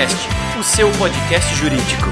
[0.00, 2.06] Juriscast, o seu podcast jurídico.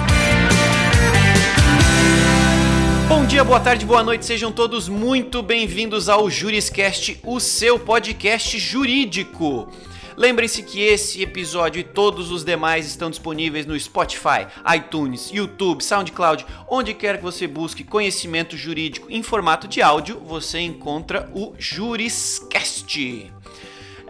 [3.09, 8.59] Bom dia, boa tarde, boa noite, sejam todos muito bem-vindos ao Juriscast, o seu podcast
[8.59, 9.73] jurídico.
[10.19, 14.47] Lembrem-se que esse episódio e todos os demais estão disponíveis no Spotify,
[14.77, 20.61] iTunes, YouTube, SoundCloud, onde quer que você busque conhecimento jurídico em formato de áudio, você
[20.61, 23.33] encontra o Juriscast.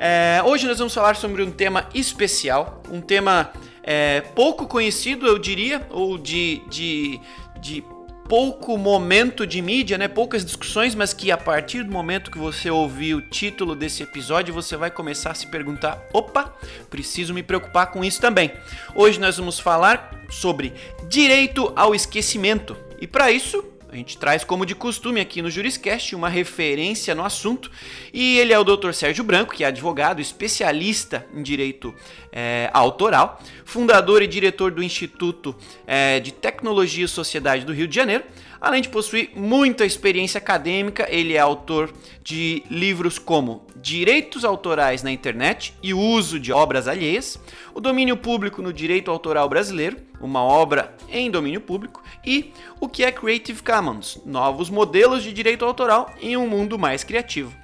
[0.01, 3.53] É, hoje nós vamos falar sobre um tema especial, um tema
[3.91, 7.19] é, pouco conhecido, eu diria, ou de, de,
[7.59, 7.83] de
[8.29, 10.07] pouco momento de mídia, né?
[10.07, 14.53] Poucas discussões, mas que a partir do momento que você ouvir o título desse episódio,
[14.53, 16.55] você vai começar a se perguntar: opa,
[16.91, 18.53] preciso me preocupar com isso também.
[18.95, 20.75] Hoje nós vamos falar sobre
[21.09, 22.77] direito ao esquecimento.
[23.01, 27.25] E para isso, a gente traz, como de costume aqui no Juriscast, uma referência no
[27.25, 27.71] assunto.
[28.13, 28.93] E ele é o Dr.
[28.93, 31.95] Sérgio Branco, que é advogado, especialista em direito
[32.31, 37.95] é, autoral, fundador e diretor do Instituto é, de Tecnologia e Sociedade do Rio de
[37.95, 38.25] Janeiro.
[38.61, 41.93] Além de possuir muita experiência acadêmica, ele é autor
[42.23, 47.39] de livros como Direitos Autorais na Internet e Uso de Obras Alheias,
[47.73, 53.05] O Domínio Público no Direito Autoral Brasileiro, uma obra em domínio público, e o que
[53.05, 57.55] é Creative Commons, novos modelos de direito autoral em um mundo mais criativo.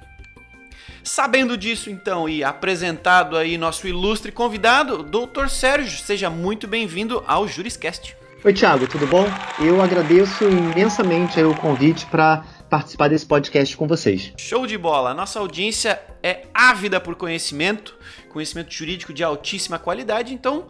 [1.03, 5.49] Sabendo disso, então, e apresentado aí nosso ilustre convidado, Dr.
[5.49, 8.15] Sérgio, seja muito bem-vindo ao Juriscast.
[8.45, 9.25] Oi, Thiago, tudo bom?
[9.59, 14.33] Eu agradeço imensamente o convite para participar desse podcast com vocês.
[14.37, 15.15] Show de bola!
[15.15, 17.97] Nossa audiência é ávida por conhecimento,
[18.29, 20.67] conhecimento jurídico de altíssima qualidade, então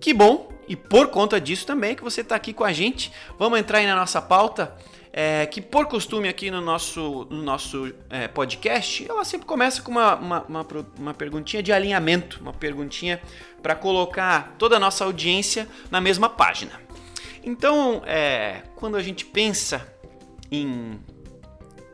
[0.00, 0.48] que bom!
[0.66, 3.12] E por conta disso também que você está aqui com a gente.
[3.38, 4.74] Vamos entrar aí na nossa pauta.
[5.12, 9.90] É, que por costume aqui no nosso, no nosso é, podcast, ela sempre começa com
[9.90, 10.66] uma, uma, uma,
[10.98, 13.20] uma perguntinha de alinhamento, uma perguntinha
[13.62, 16.87] para colocar toda a nossa audiência na mesma página.
[17.44, 19.86] Então, é, quando a gente pensa
[20.50, 20.98] em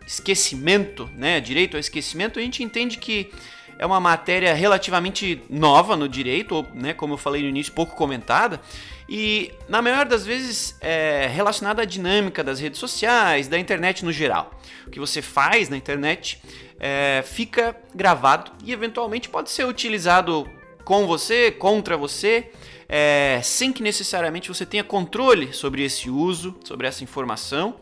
[0.07, 3.31] esquecimento, né, direito ao esquecimento, a gente entende que
[3.79, 7.97] é uma matéria relativamente nova no direito, ou, né, como eu falei no início, pouco
[7.97, 8.61] comentada,
[9.09, 14.13] e na maior das vezes é relacionada à dinâmica das redes sociais, da internet no
[14.13, 14.59] geral.
[14.87, 16.41] O que você faz na internet
[16.79, 20.49] é, fica gravado e eventualmente pode ser utilizado
[20.85, 22.51] com você, contra você,
[22.89, 27.77] é, sem que necessariamente você tenha controle sobre esse uso, sobre essa informação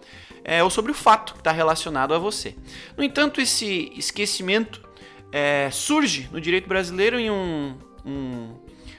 [0.44, 2.54] é, ou sobre o fato que está relacionado a você.
[2.96, 4.80] No entanto, esse esquecimento
[5.30, 8.54] é, surge no direito brasileiro em um, um,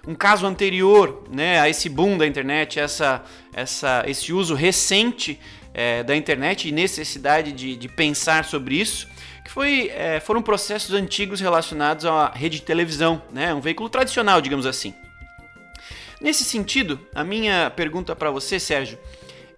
[0.07, 5.39] um, caso anterior né, a esse boom da internet, essa, essa, esse uso recente
[5.73, 9.07] é, da internet e necessidade de, de pensar sobre isso
[9.43, 14.41] que foi, é, foram processos antigos relacionados à rede de televisão, né, um veículo tradicional,
[14.41, 14.93] digamos assim.
[16.23, 18.97] Nesse sentido, a minha pergunta para você, Sérgio,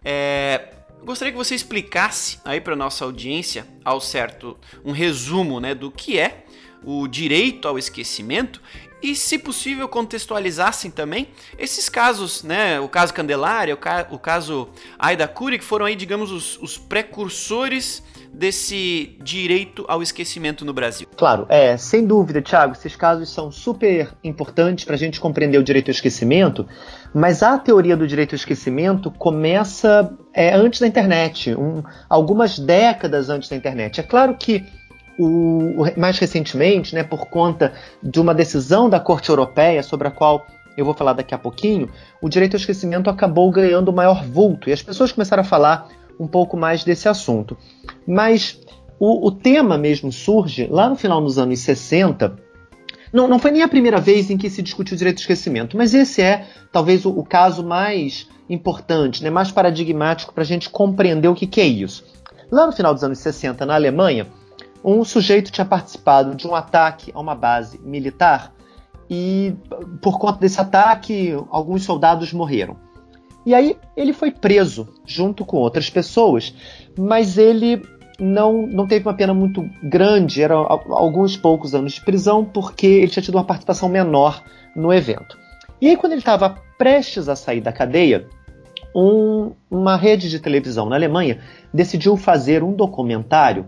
[0.04, 0.72] é
[1.04, 6.18] gostaria que você explicasse aí para nossa audiência, ao certo, um resumo né, do que
[6.18, 6.44] é
[6.84, 8.60] o direito ao esquecimento
[9.00, 11.28] e, se possível, contextualizassem também
[11.60, 12.80] esses casos, né?
[12.80, 14.68] O caso Candelária, o, ca o caso
[14.98, 18.02] Aida Cury, que foram aí, digamos, os, os precursores
[18.38, 21.08] desse direito ao esquecimento no Brasil?
[21.16, 25.64] Claro, é, sem dúvida, Thiago, esses casos são super importantes para a gente compreender o
[25.64, 26.68] direito ao esquecimento,
[27.14, 33.30] mas a teoria do direito ao esquecimento começa é, antes da internet, um, algumas décadas
[33.30, 34.00] antes da internet.
[34.02, 34.66] É claro que
[35.18, 40.46] o, mais recentemente, né, por conta de uma decisão da Corte Europeia sobre a qual
[40.78, 41.90] eu vou falar daqui a pouquinho,
[42.22, 45.88] o direito ao esquecimento acabou ganhando maior vulto e as pessoas começaram a falar
[46.20, 47.58] um pouco mais desse assunto.
[48.08, 48.60] Mas
[49.00, 52.36] o, o tema mesmo surge lá no final dos anos 60.
[53.12, 55.78] Não, não foi nem a primeira vez em que se discutiu o direito ao esquecimento,
[55.78, 60.70] mas esse é talvez o, o caso mais importante, né, mais paradigmático para a gente
[60.70, 62.06] compreender o que, que é isso.
[62.52, 64.28] Lá no final dos anos 60, na Alemanha,
[64.84, 68.54] um sujeito tinha participado de um ataque a uma base militar
[69.10, 69.56] e,
[70.02, 72.78] por conta desse ataque, alguns soldados morreram.
[73.46, 76.54] E aí ele foi preso junto com outras pessoas,
[76.98, 77.82] mas ele
[78.20, 83.12] não, não teve uma pena muito grande, eram alguns poucos anos de prisão, porque ele
[83.12, 84.44] tinha tido uma participação menor
[84.76, 85.38] no evento.
[85.82, 88.28] E aí, quando ele estava prestes a sair da cadeia,
[88.96, 91.40] um, uma rede de televisão na Alemanha
[91.74, 93.68] decidiu fazer um documentário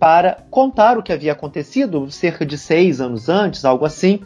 [0.00, 4.20] para contar o que havia acontecido cerca de seis anos antes, algo assim,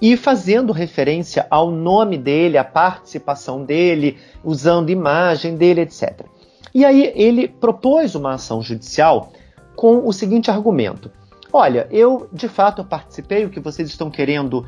[0.00, 6.26] e fazendo referência ao nome dele, à participação dele, usando imagem dele, etc.
[6.74, 9.32] E aí ele propôs uma ação judicial
[9.74, 11.10] com o seguinte argumento:
[11.52, 14.66] Olha, eu de fato participei, o que vocês estão querendo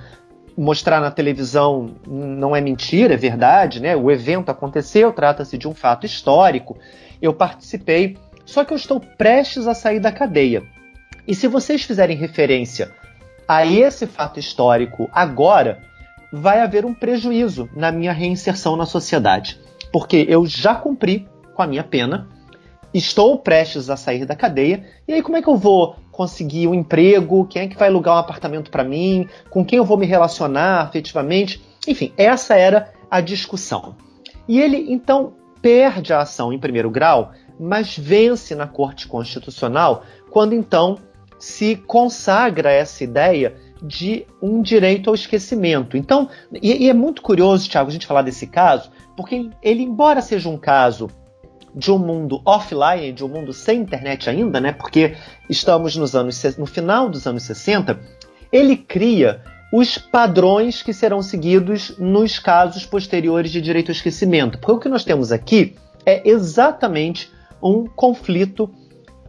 [0.56, 3.94] mostrar na televisão não é mentira, é verdade, né?
[3.94, 6.76] O evento aconteceu, trata-se de um fato histórico.
[7.20, 10.62] Eu participei, só que eu estou prestes a sair da cadeia.
[11.26, 12.90] E se vocês fizerem referência
[13.48, 15.80] a esse fato histórico agora,
[16.30, 19.58] vai haver um prejuízo na minha reinserção na sociedade.
[19.90, 22.28] Porque eu já cumpri com a minha pena,
[22.92, 26.74] estou prestes a sair da cadeia, e aí como é que eu vou conseguir um
[26.74, 27.46] emprego?
[27.46, 29.26] Quem é que vai alugar um apartamento para mim?
[29.48, 31.62] Com quem eu vou me relacionar afetivamente?
[31.86, 33.96] Enfim, essa era a discussão.
[34.46, 40.54] E ele então perde a ação em primeiro grau, mas vence na Corte Constitucional quando
[40.54, 40.98] então
[41.38, 45.96] se consagra essa ideia de um direito ao esquecimento.
[45.96, 50.20] Então, e, e é muito curioso, Tiago, a gente falar desse caso, porque ele, embora
[50.20, 51.08] seja um caso
[51.74, 54.72] de um mundo offline, de um mundo sem internet ainda, né?
[54.72, 55.14] Porque
[55.48, 58.00] estamos nos anos no final dos anos 60,
[58.50, 59.42] ele cria
[59.72, 64.58] os padrões que serão seguidos nos casos posteriores de direito ao esquecimento.
[64.58, 65.76] Porque o que nós temos aqui
[66.06, 67.30] é exatamente
[67.62, 68.70] um conflito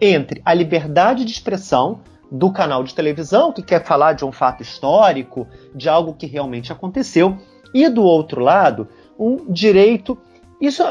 [0.01, 2.01] entre a liberdade de expressão
[2.31, 6.71] do canal de televisão, que quer falar de um fato histórico, de algo que realmente
[6.71, 7.37] aconteceu,
[7.73, 8.87] e do outro lado,
[9.17, 10.17] um direito.
[10.61, 10.83] Isso,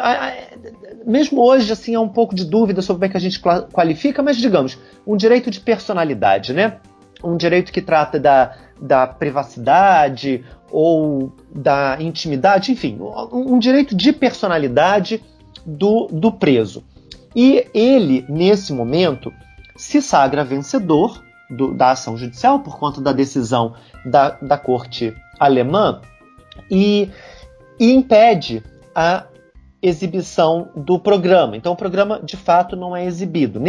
[1.07, 3.41] mesmo hoje, assim, há um pouco de dúvida sobre como é que a gente
[3.73, 6.79] qualifica, mas digamos, um direito de personalidade, né?
[7.23, 12.99] Um direito que trata da, da privacidade ou da intimidade, enfim,
[13.33, 15.23] um direito de personalidade
[15.65, 16.85] do, do preso.
[17.35, 19.33] E ele, nesse momento,
[19.77, 26.01] se sagra vencedor do, da ação judicial por conta da decisão da, da corte alemã
[26.71, 27.09] e,
[27.79, 28.63] e impede
[28.95, 29.25] a
[29.81, 31.57] exibição do programa.
[31.57, 33.61] Então, o programa de fato não é exibido.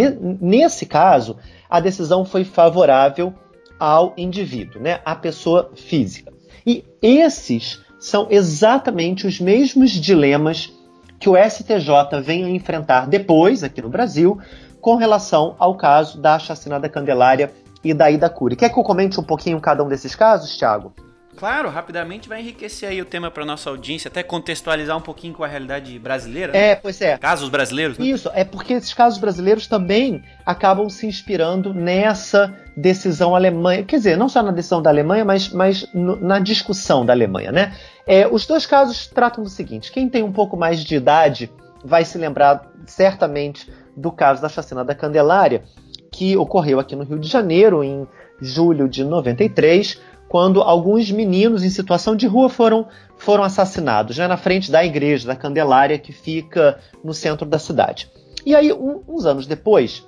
[0.41, 1.38] Nesse caso,
[1.69, 3.33] a decisão foi favorável
[3.79, 6.33] ao indivíduo, né, à pessoa física.
[6.65, 10.73] E esses são exatamente os mesmos dilemas
[11.19, 14.39] que o STJ vem a enfrentar depois, aqui no Brasil,
[14.80, 17.51] com relação ao caso da chacina da Candelária
[17.83, 18.56] e da Ida Cury.
[18.56, 20.94] Quer que eu comente um pouquinho cada um desses casos, Thiago?
[21.39, 25.42] Claro, rapidamente vai enriquecer aí o tema para nossa audiência, até contextualizar um pouquinho com
[25.42, 26.51] a realidade brasileira.
[26.51, 26.71] Né?
[26.71, 27.18] É, pois é.
[27.18, 28.06] Casos brasileiros, né?
[28.06, 33.84] Isso, é porque esses casos brasileiros também acabam se inspirando nessa decisão alemã.
[33.84, 37.52] Quer dizer, não só na decisão da Alemanha, mas, mas no, na discussão da Alemanha,
[37.52, 37.74] né?
[38.08, 41.52] É, os dois casos tratam do seguinte: quem tem um pouco mais de idade
[41.84, 45.64] vai se lembrar certamente do caso da chacina da Candelária,
[46.12, 48.08] que ocorreu aqui no Rio de Janeiro em
[48.42, 50.00] julho de 93
[50.30, 52.88] quando alguns meninos em situação de rua foram,
[53.18, 58.12] foram assassinados né, na frente da igreja da Candelária, que fica no centro da cidade.
[58.46, 60.06] E aí, um, uns anos depois,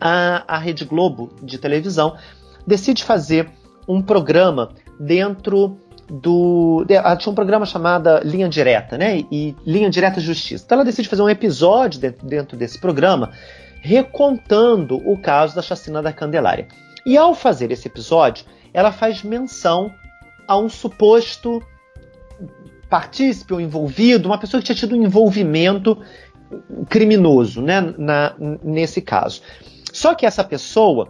[0.00, 2.16] a, a Rede Globo de televisão
[2.66, 3.50] decide fazer
[3.86, 5.76] um programa dentro
[6.08, 6.84] do.
[6.88, 9.24] Ela tinha um programa chamado Linha Direta, né?
[9.30, 10.64] E Linha Direta Justiça.
[10.64, 13.30] Então ela decide fazer um episódio dentro, dentro desse programa
[13.80, 16.68] recontando o caso da chacina da Candelária.
[17.04, 18.44] E ao fazer esse episódio,
[18.74, 19.90] ela faz menção
[20.46, 21.62] a um suposto
[22.90, 25.96] partícipe ou envolvido, uma pessoa que tinha tido um envolvimento
[26.88, 29.42] criminoso né, na, nesse caso.
[29.92, 31.08] Só que essa pessoa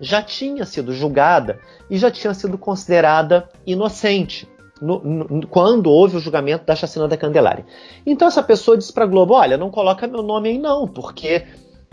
[0.00, 1.58] já tinha sido julgada
[1.90, 4.48] e já tinha sido considerada inocente
[4.80, 7.66] no, no, quando houve o julgamento da chacina da Candelária.
[8.06, 11.46] Então essa pessoa disse para a Globo: Olha, não coloca meu nome aí não, porque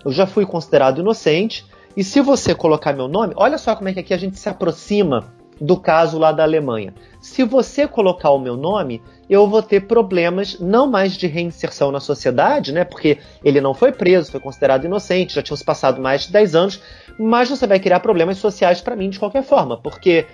[0.05, 1.65] eu já fui considerado inocente
[1.95, 4.47] e se você colocar meu nome, olha só como é que aqui a gente se
[4.47, 6.93] aproxima do caso lá da Alemanha.
[7.19, 11.99] Se você colocar o meu nome, eu vou ter problemas não mais de reinserção na
[11.99, 12.83] sociedade, né?
[12.83, 16.55] Porque ele não foi preso, foi considerado inocente, já tinham se passado mais de 10
[16.55, 16.81] anos,
[17.19, 20.25] mas você vai criar problemas sociais para mim de qualquer forma, porque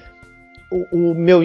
[0.72, 1.42] o, o meu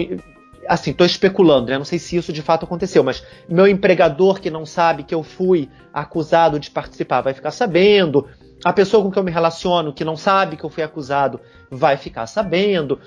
[0.67, 1.77] assim, estou especulando, né?
[1.77, 5.23] Não sei se isso de fato aconteceu, mas meu empregador que não sabe que eu
[5.23, 8.27] fui acusado de participar vai ficar sabendo
[8.63, 11.39] a pessoa com quem eu me relaciono, que não sabe que eu fui acusado,
[11.71, 12.99] vai ficar sabendo.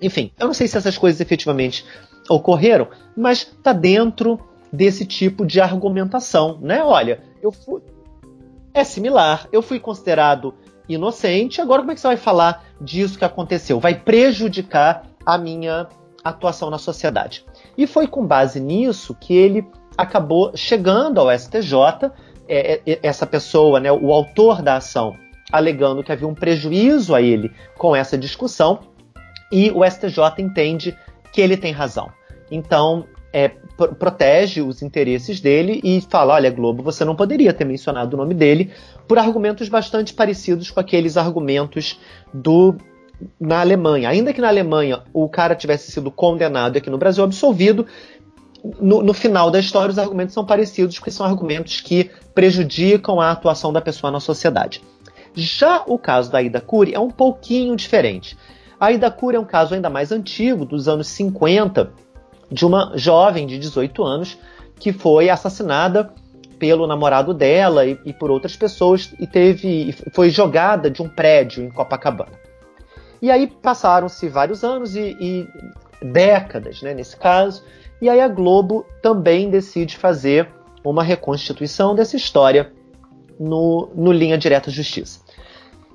[0.00, 1.84] Enfim, eu não sei se essas coisas efetivamente
[2.28, 4.38] ocorreram, mas está dentro
[4.72, 6.82] desse tipo de argumentação, né?
[6.82, 7.80] Olha, eu fui.
[8.72, 10.54] É similar, eu fui considerado
[10.88, 13.80] inocente, agora como é que você vai falar disso que aconteceu?
[13.80, 15.88] Vai prejudicar a minha
[16.22, 17.44] atuação na sociedade.
[17.76, 22.10] E foi com base nisso que ele acabou chegando ao STJ
[22.48, 25.16] é, é, essa pessoa, né, o autor da ação,
[25.50, 28.80] alegando que havia um prejuízo a ele com essa discussão,
[29.50, 30.96] e o STJ entende
[31.32, 32.10] que ele tem razão.
[32.50, 37.64] Então, é, pr protege os interesses dele e fala: olha, Globo, você não poderia ter
[37.64, 38.70] mencionado o nome dele
[39.06, 41.98] por argumentos bastante parecidos com aqueles argumentos
[42.32, 42.76] do
[43.38, 44.08] na Alemanha.
[44.08, 47.86] Ainda que na Alemanha o cara tivesse sido condenado e aqui no Brasil absolvido,
[48.80, 53.30] no, no, final da história os argumentos são parecidos, porque são argumentos que prejudicam a
[53.30, 54.82] atuação da pessoa na sociedade.
[55.34, 58.36] Já o caso da Ida Cury é um pouquinho diferente.
[58.80, 61.90] A Ida Cury é um caso ainda mais antigo, dos anos 50,
[62.50, 64.38] de uma jovem de 18 anos
[64.76, 66.12] que foi assassinada
[66.58, 71.64] pelo namorado dela e, e por outras pessoas e teve foi jogada de um prédio
[71.64, 72.32] em Copacabana.
[73.20, 75.48] E aí passaram-se vários anos e, e
[76.04, 77.64] décadas, né, nesse caso,
[78.00, 80.48] e aí a Globo também decide fazer
[80.84, 82.72] uma reconstituição dessa história
[83.38, 85.20] no, no Linha Direta Justiça.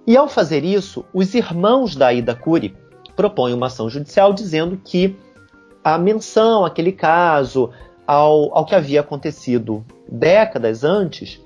[0.05, 2.75] E ao fazer isso, os irmãos da Ida Cury
[3.15, 5.15] propõem uma ação judicial dizendo que
[5.83, 7.69] a menção àquele caso,
[8.05, 11.41] ao, ao que havia acontecido décadas antes,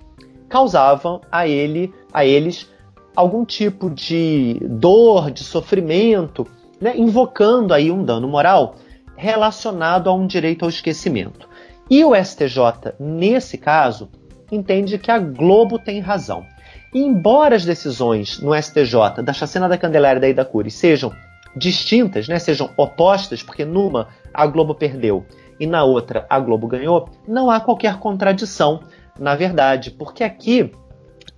[0.49, 2.69] causavam a ele, a eles
[3.15, 6.47] algum tipo de dor, de sofrimento,
[6.79, 8.75] né, invocando aí um dano moral
[9.15, 11.49] relacionado a um direito ao esquecimento.
[11.89, 14.09] E o STJ, nesse caso,
[14.51, 16.45] entende que a Globo tem razão.
[16.93, 21.13] Embora as decisões no STJ da chacina da Candelária e da Ida Cury sejam
[21.55, 25.25] distintas, né, sejam opostas, porque numa a Globo perdeu
[25.59, 28.81] e na outra a Globo ganhou, não há qualquer contradição,
[29.19, 30.71] na verdade, porque aqui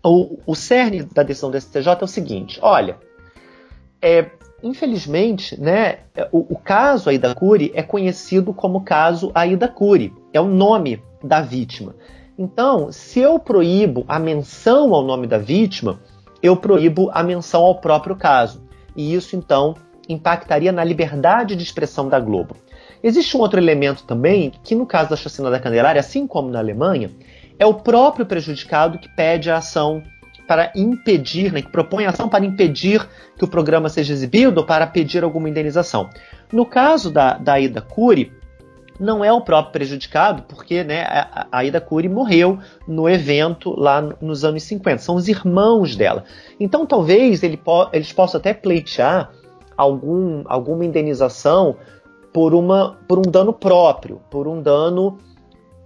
[0.04, 2.98] o, o cerne da decisão do STJ é o seguinte: olha,
[4.02, 4.30] é,
[4.62, 6.00] infelizmente, né,
[6.32, 11.42] o, o, caso Aida Cury é conhecido como caso Aida Cury, é o nome da
[11.42, 11.96] vítima.
[12.42, 16.00] Então, se eu proíbo a menção ao nome da vítima,
[16.42, 18.64] eu proíbo a menção ao próprio caso.
[18.96, 19.76] E isso, então,
[20.08, 22.56] impactaria na liberdade de expressão da Globo.
[23.04, 26.60] Existe um outro elemento também, que no caso da chacina da Candelária, assim como na
[26.60, 27.12] Alemanha,
[27.60, 30.02] é o próprio prejudicado que pede a ação
[30.48, 33.06] para impedir, né, que propõe ação para impedir
[33.38, 36.10] que o programa seja exibido ou para pedir alguma indenização.
[36.54, 38.32] No caso da, da Ida Cury,
[39.00, 41.06] não é o próprio prejudicado, porque né,
[41.52, 44.98] a, Ida Cury morreu no evento lá nos anos 50.
[45.02, 46.26] São os irmãos dela.
[46.60, 49.32] Então talvez ele po eles possam até pleitear
[49.78, 51.78] algum, alguma indenização
[52.34, 55.18] por, uma, por um dano próprio, por um dano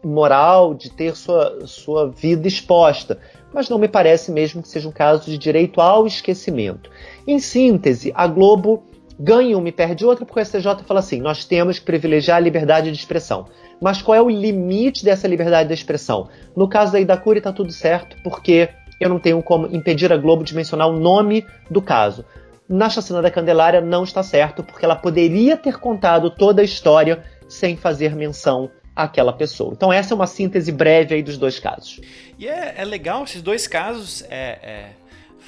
[0.03, 3.19] moral de ter sua, sua vida exposta.
[3.53, 6.89] Mas não me parece mesmo que seja um caso de direito ao esquecimento.
[7.27, 8.83] Em síntese, a Globo
[9.19, 12.39] ganha uma e perde outra, porque o STJ fala assim: nós temos que privilegiar a
[12.39, 13.47] liberdade de expressão.
[13.81, 16.29] Mas qual é o limite dessa liberdade de expressão?
[16.55, 20.43] No caso da Idacuri está tudo certo, porque eu não tenho como impedir a Globo
[20.43, 22.25] de mencionar o nome do caso
[22.67, 27.23] na Chacina da Candelária não está certo, porque ela poderia ter contado toda a história
[27.47, 29.73] sem fazer menção àquela pessoa.
[29.73, 31.99] Então essa é uma síntese breve aí dos dois casos.
[32.37, 34.89] E é, é legal, esses dois casos é, é,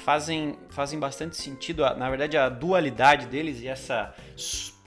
[0.06, 4.14] fazem, fazem bastante sentido, na verdade a dualidade deles e essa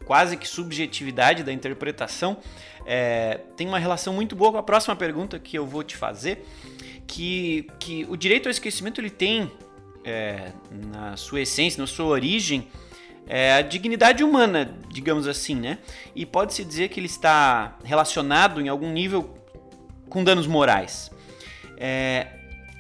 [0.05, 2.37] quase que subjetividade da interpretação
[2.85, 6.47] é, tem uma relação muito boa com a próxima pergunta que eu vou te fazer,
[7.05, 9.51] que, que o direito ao esquecimento ele tem
[10.05, 10.53] é,
[10.89, 12.69] na sua essência, na sua origem,
[13.27, 15.79] é a dignidade humana, digamos assim, né?
[16.15, 19.37] E pode-se dizer que ele está relacionado em algum nível
[20.09, 21.11] com danos morais.
[21.77, 22.27] É,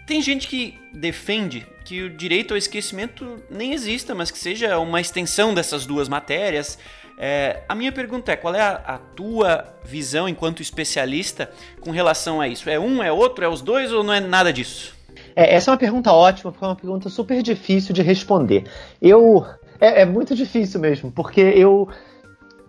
[0.07, 5.01] tem gente que defende que o direito ao esquecimento nem exista, mas que seja uma
[5.01, 6.77] extensão dessas duas matérias.
[7.17, 11.49] É, a minha pergunta é: qual é a, a, tua visão enquanto especialista
[11.81, 12.69] com relação a isso?
[12.69, 14.93] É um, é outro, é os dois ou não é nada disso?
[15.35, 18.65] É, essa é uma pergunta ótima, porque é uma pergunta super difícil de responder.
[19.01, 19.43] Eu.
[19.81, 21.89] É, é muito difícil mesmo, porque eu,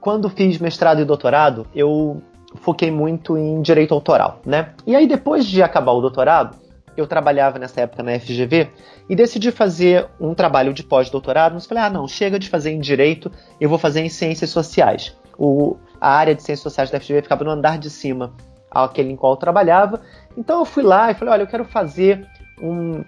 [0.01, 2.23] quando fiz mestrado e doutorado, eu
[2.63, 4.71] foquei muito em direito autoral, né?
[4.87, 6.57] E aí, depois de acabar o doutorado,
[6.97, 8.71] eu trabalhava nessa época na FGV
[9.09, 11.55] e decidi fazer um trabalho de pós-doutorado.
[11.55, 13.31] Mas falei, ah, não, chega de fazer em direito,
[13.61, 15.17] eu vou fazer em ciências sociais.
[15.39, 18.35] O, a área de ciências sociais da FGV ficava no andar de cima,
[18.71, 20.01] aquele em qual eu trabalhava.
[20.37, 22.27] Então eu fui lá e falei, olha, eu quero fazer
[22.61, 23.05] um,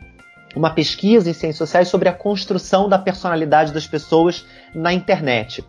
[0.55, 5.65] uma pesquisa em ciências sociais sobre a construção da personalidade das pessoas na internet.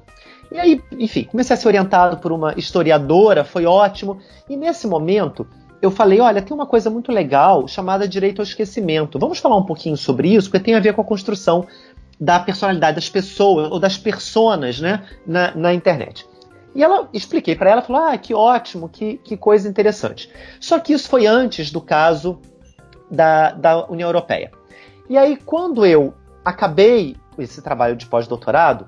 [0.52, 4.20] E aí, enfim, comecei a ser orientado por uma historiadora, foi ótimo.
[4.48, 5.48] E nesse momento,
[5.84, 9.20] eu falei: olha, tem uma coisa muito legal chamada direito ao esquecimento.
[9.20, 11.68] Vamos falar um pouquinho sobre isso, porque tem a ver com a construção
[12.18, 16.26] da personalidade das pessoas, ou das personas, né, na, na internet.
[16.74, 20.32] E ela expliquei para ela, falou: ah, que ótimo, que, que coisa interessante.
[20.58, 22.40] Só que isso foi antes do caso
[23.12, 24.52] da, da União Europeia.
[25.10, 26.14] E aí, quando eu
[26.46, 28.88] acabei esse trabalho de pós-doutorado,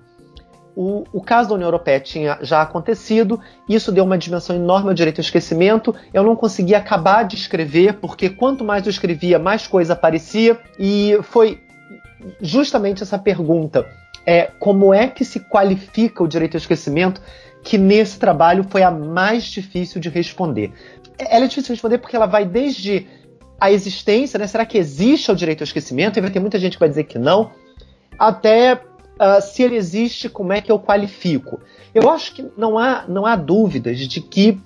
[0.76, 4.94] o, o, caso da União Europeia tinha já acontecido, isso deu uma dimensão enorme ao
[4.94, 5.96] direito ao esquecimento.
[6.14, 11.18] Eu não conseguia acabar de escrever, porque quanto mais eu escrevia, mais coisa aparecia, e
[11.24, 11.62] foi
[12.42, 13.86] justamente essa pergunta:
[14.26, 17.22] é como é que se qualifica o direito ao esquecimento,
[17.64, 20.74] que nesse trabalho foi a mais difícil de responder.
[21.18, 23.08] Ela é difícil de responder porque ela vai desde
[23.60, 24.46] a existência, né?
[24.46, 26.20] Será que existe o direito ao esquecimento?
[26.20, 27.52] E vai ter muita gente que vai dizer que não.
[28.20, 28.82] Até
[29.20, 31.60] uh, se ele existe, como é que eu qualifico?
[31.94, 34.60] Eu acho que não há, não há dúvidas de que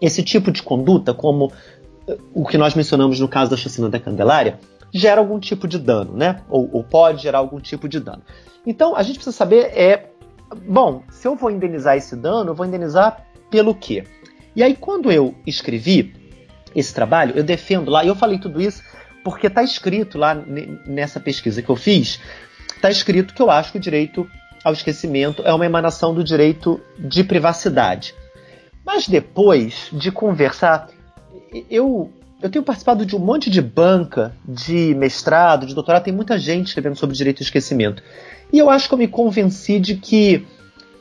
[0.00, 3.98] esse tipo de conduta, como uh, o que nós mencionamos no caso da chacina da
[3.98, 4.58] Candelária,
[4.92, 6.42] gera algum tipo de dano, né?
[6.48, 8.22] Ou, ou pode gerar algum tipo de dano.
[8.66, 10.10] Então, a gente precisa saber é,
[10.66, 14.04] bom, se eu vou indenizar esse dano, eu vou indenizar pelo quê?
[14.54, 16.12] E aí, quando eu escrevi
[16.74, 18.82] esse trabalho, eu defendo lá, e eu falei tudo isso
[19.22, 20.34] porque está escrito lá
[20.86, 22.18] nessa pesquisa que eu fiz,
[22.80, 24.26] está escrito que eu acho que o direito
[24.64, 28.14] ao esquecimento é uma emanação do direito de privacidade.
[28.84, 30.88] Mas depois de conversar,
[31.70, 32.10] eu,
[32.42, 36.68] eu tenho participado de um monte de banca de mestrado, de doutorado, tem muita gente
[36.68, 38.02] escrevendo sobre direito ao esquecimento.
[38.50, 40.46] E eu acho que eu me convenci de que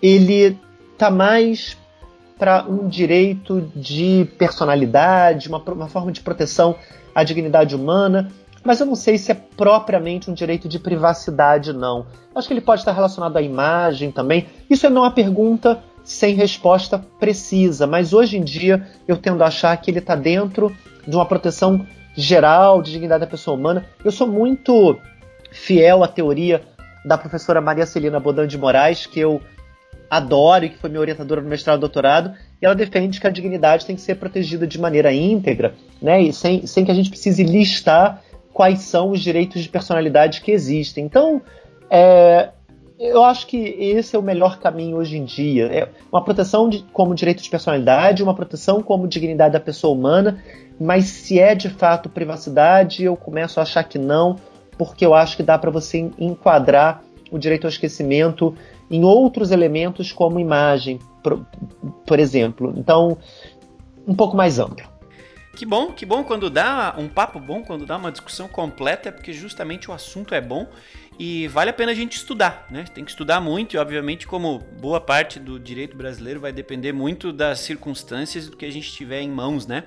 [0.02, 0.58] ele
[0.94, 1.78] está mais
[2.38, 6.76] para um direito de personalidade, uma, uma forma de proteção
[7.16, 8.32] à dignidade humana,
[8.64, 12.06] mas eu não sei se é propriamente um direito de privacidade, não.
[12.36, 14.48] Acho que ele pode estar relacionado à imagem também.
[14.70, 19.48] Isso é não uma pergunta sem resposta precisa, mas hoje em dia eu tendo a
[19.48, 20.76] achar que ele está dentro
[21.08, 21.86] de uma proteção
[22.16, 23.86] geral de dignidade da pessoa humana.
[24.04, 24.98] Eu sou muito
[25.52, 26.64] fiel à teoria
[27.06, 29.42] da professora Maria Celina Bodan de Moraes, que eu
[30.10, 33.30] adoro e que foi minha orientadora no mestrado e doutorado, e ela defende que a
[33.30, 37.10] dignidade tem que ser protegida de maneira íntegra, né, e sem, sem que a gente
[37.10, 38.22] precise listar
[38.60, 41.06] quais são os direitos de personalidade que existem.
[41.06, 41.42] Então,
[41.90, 42.50] é,
[43.00, 45.68] eu acho que esse é o melhor caminho hoje em dia.
[45.68, 50.44] É uma proteção de, como direito de personalidade, uma proteção como dignidade da pessoa humana,
[50.78, 54.36] mas se é de fato privacidade, eu começo a achar que não,
[54.78, 57.02] porque eu acho que dá para você enquadrar
[57.32, 58.54] o direito ao esquecimento
[58.92, 61.46] em outros elementos como imagem, por,
[62.06, 62.74] por exemplo.
[62.76, 63.18] Então,
[64.06, 64.99] um pouco mais amplo.
[65.56, 69.12] Que bom, que bom quando dá um papo bom, quando dá uma discussão completa, é
[69.12, 70.70] porque justamente o assunto é bom
[71.20, 72.86] e vale a pena a gente estudar, né?
[72.94, 77.34] Tem que estudar muito e, obviamente, como boa parte do direito brasileiro vai depender muito
[77.34, 79.84] das circunstâncias do que a gente tiver em mãos, né?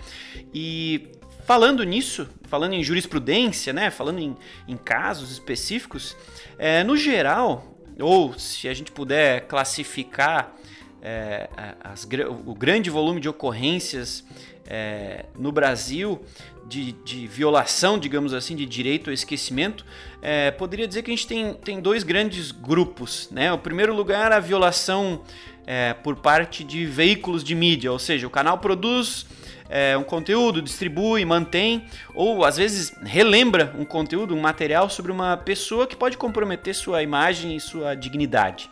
[0.52, 1.08] E
[1.46, 3.90] falando nisso, falando em jurisprudência, né?
[3.90, 4.36] Falando em,
[4.68, 6.14] em casos específicos,
[6.58, 10.54] é, no geral, ou se a gente puder classificar
[11.00, 11.48] é,
[11.82, 12.06] as,
[12.44, 14.22] o grande volume de ocorrências
[14.66, 16.20] é, no Brasil
[16.66, 19.84] de, de, violação, digamos assim, de direito ao esquecimento,
[20.20, 23.28] é, poderia dizer que a gente tem, tem dois grandes grupos.
[23.30, 23.52] Né?
[23.52, 25.22] O primeiro lugar, a violação
[25.66, 29.26] é, por parte de veículos de mídia, ou seja, o canal produz
[29.68, 35.36] é, um conteúdo, distribui, mantém, ou às vezes relembra um conteúdo, um material sobre uma
[35.36, 38.70] pessoa que pode comprometer sua imagem e sua dignidade.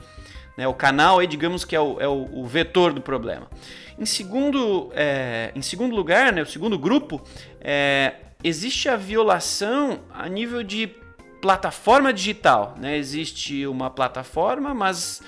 [0.57, 0.69] Né?
[0.69, 3.49] O canal, aí, digamos que é o, é o vetor do problema.
[4.01, 7.21] Em segundo, é, em segundo lugar, né, o segundo grupo,
[7.61, 10.89] é, existe a violação a nível de
[11.43, 12.75] plataforma digital.
[12.81, 12.97] Né?
[12.97, 15.23] Existe uma plataforma, mas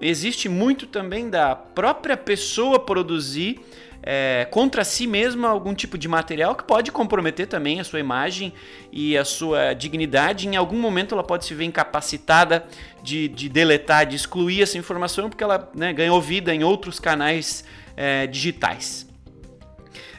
[0.00, 3.60] existe muito também da própria pessoa produzir
[4.02, 8.52] é, contra si mesma algum tipo de material que pode comprometer também a sua imagem
[8.90, 10.48] e a sua dignidade.
[10.48, 12.64] Em algum momento ela pode se ver incapacitada
[13.02, 17.62] de, de deletar, de excluir essa informação porque ela né, ganhou vida em outros canais
[18.00, 19.06] é, digitais.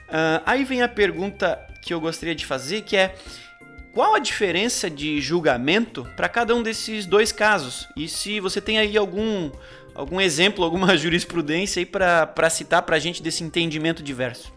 [0.07, 3.15] Uh, aí vem a pergunta que eu gostaria de fazer, que é
[3.91, 7.89] qual a diferença de julgamento para cada um desses dois casos?
[7.97, 9.49] E se você tem aí algum
[9.95, 14.53] algum exemplo, alguma jurisprudência aí para citar para a gente desse entendimento diverso?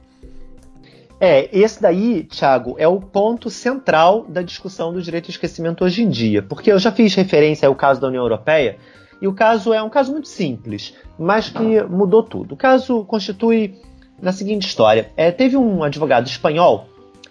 [1.19, 6.03] É, esse daí, Thiago, é o ponto central da discussão do direito ao esquecimento hoje
[6.03, 8.77] em dia, porque eu já fiz referência ao caso da União Europeia,
[9.21, 12.55] e o caso é um caso muito simples, mas que mudou tudo.
[12.55, 13.81] O caso constitui
[14.21, 16.89] na seguinte história: é, teve um advogado espanhol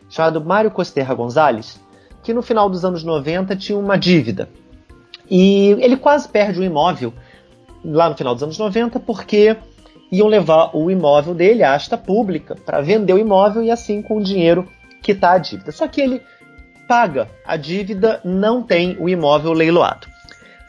[0.09, 1.79] chamado Mário Costerra Gonzalez,
[2.21, 4.49] que no final dos anos 90 tinha uma dívida.
[5.29, 7.13] E ele quase perde o imóvel
[7.83, 9.57] lá no final dos anos 90, porque
[10.11, 14.17] iam levar o imóvel dele à asta pública para vender o imóvel e assim com
[14.17, 14.67] o dinheiro
[15.01, 15.71] quitar a dívida.
[15.71, 16.21] Só que ele
[16.87, 20.12] paga a dívida, não tem o imóvel leiloado.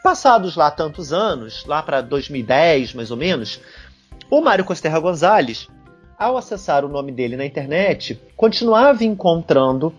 [0.04, 3.58] Passados lá tantos anos, lá para 2010 mais ou menos,
[4.30, 5.66] o Mário Costerra Gonzalez,
[6.18, 9.94] ao acessar o nome dele na internet, continuava encontrando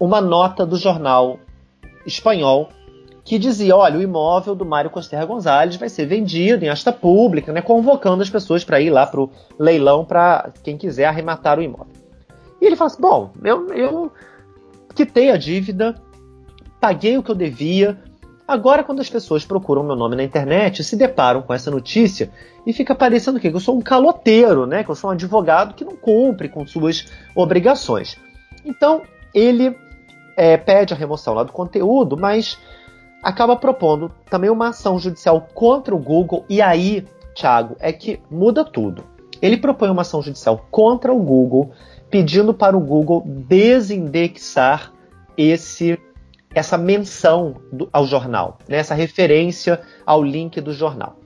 [0.00, 1.38] uma nota do jornal
[2.04, 2.70] espanhol
[3.24, 7.52] que dizia: olha, o imóvel do Mário Costerra Gonzalez vai ser vendido em asta pública,
[7.52, 11.62] né, convocando as pessoas para ir lá para o leilão para quem quiser arrematar o
[11.62, 11.94] imóvel.
[12.60, 14.12] E ele fala assim: bom, eu, eu
[14.96, 15.94] quitei a dívida,
[16.80, 17.96] paguei o que eu devia,
[18.48, 22.30] Agora, quando as pessoas procuram meu nome na internet, se deparam com essa notícia
[22.66, 24.82] e fica parecendo que eu sou um caloteiro, né?
[24.82, 28.16] Que eu sou um advogado que não cumpre com suas obrigações.
[28.64, 29.02] Então,
[29.34, 29.76] ele
[30.34, 32.56] é, pede a remoção lá do conteúdo, mas
[33.22, 36.46] acaba propondo também uma ação judicial contra o Google.
[36.48, 39.04] E aí, Thiago, é que muda tudo.
[39.42, 41.72] Ele propõe uma ação judicial contra o Google,
[42.08, 44.90] pedindo para o Google desindexar
[45.36, 45.98] esse
[46.58, 51.18] essa menção do, ao jornal, né, essa referência ao link do jornal.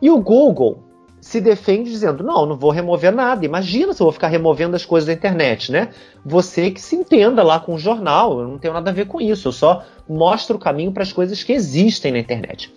[0.00, 0.84] E o Google
[1.20, 3.44] se defende dizendo: não, não vou remover nada.
[3.44, 5.90] Imagina se eu vou ficar removendo as coisas da internet, né?
[6.24, 9.20] Você que se entenda lá com o jornal, eu não tenho nada a ver com
[9.20, 12.72] isso, eu só mostro o caminho para as coisas que existem na internet.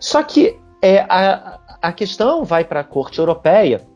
[0.00, 3.86] Só que é, a, a questão vai para a Corte Europeia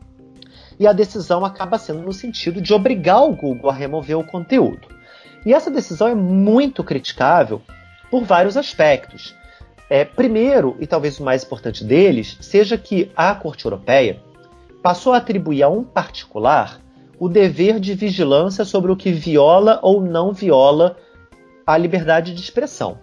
[0.79, 4.87] e a decisão acaba sendo no sentido de obrigar o Google a remover o conteúdo.
[5.45, 7.61] E essa decisão é muito criticável
[8.09, 9.35] por vários aspectos.
[9.89, 14.21] É, primeiro, e talvez o mais importante deles, seja que a Corte Europeia
[14.81, 16.79] passou a atribuir a um particular
[17.19, 20.97] o dever de vigilância sobre o que viola ou não viola
[21.65, 22.97] a liberdade de expressão.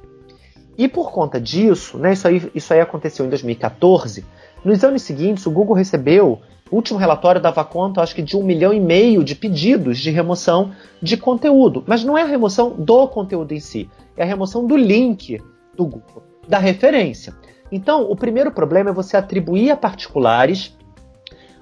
[0.76, 4.24] E por conta disso, né, isso, aí, isso aí aconteceu em 2014,
[4.64, 8.42] nos anos seguintes o Google recebeu o último relatório dava conta, acho que, de um
[8.42, 11.82] milhão e meio de pedidos de remoção de conteúdo.
[11.86, 15.40] Mas não é a remoção do conteúdo em si, é a remoção do link
[15.76, 17.34] do Google, da referência.
[17.70, 20.76] Então, o primeiro problema é você atribuir a particulares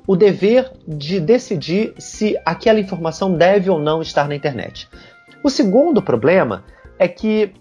[0.07, 4.89] o dever de decidir se aquela informação deve ou não estar na internet.
[5.43, 6.65] O segundo problema
[6.99, 7.53] é que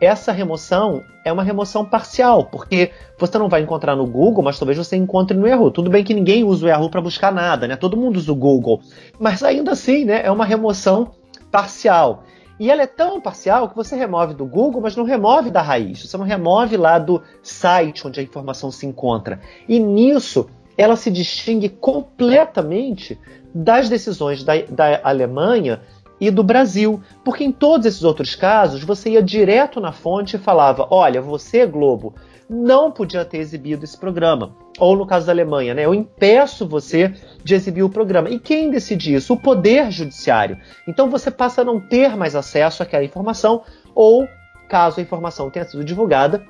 [0.00, 4.78] essa remoção é uma remoção parcial, porque você não vai encontrar no Google, mas talvez
[4.78, 5.70] você encontre no Yahoo.
[5.70, 7.76] Tudo bem que ninguém usa o Yahoo para buscar nada, né?
[7.76, 8.80] Todo mundo usa o Google,
[9.18, 11.12] mas ainda assim, né, é uma remoção
[11.50, 12.24] parcial.
[12.58, 16.06] E ela é tão parcial que você remove do Google, mas não remove da raiz.
[16.06, 19.40] Você não remove lá do site onde a informação se encontra.
[19.68, 23.18] E nisso ela se distingue completamente
[23.54, 25.80] das decisões da, da Alemanha
[26.20, 30.38] e do Brasil, porque em todos esses outros casos você ia direto na fonte e
[30.38, 32.14] falava: olha, você, Globo,
[32.48, 34.54] não podia ter exibido esse programa.
[34.78, 35.84] Ou no caso da Alemanha, né?
[35.84, 38.28] Eu impeço você de exibir o programa.
[38.28, 39.32] E quem decide isso?
[39.32, 40.58] O Poder Judiciário.
[40.86, 43.62] Então você passa a não ter mais acesso àquela informação,
[43.94, 44.28] ou,
[44.68, 46.44] caso a informação tenha sido divulgada,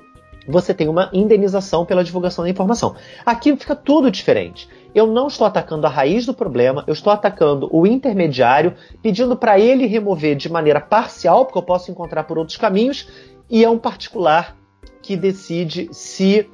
[0.47, 2.95] você tem uma indenização pela divulgação da informação.
[3.25, 7.69] Aqui fica tudo diferente eu não estou atacando a raiz do problema, eu estou atacando
[7.71, 12.57] o intermediário, pedindo para ele remover de maneira parcial, porque eu posso encontrar por outros
[12.57, 13.07] caminhos,
[13.47, 14.57] e é um particular
[15.03, 16.49] que decide se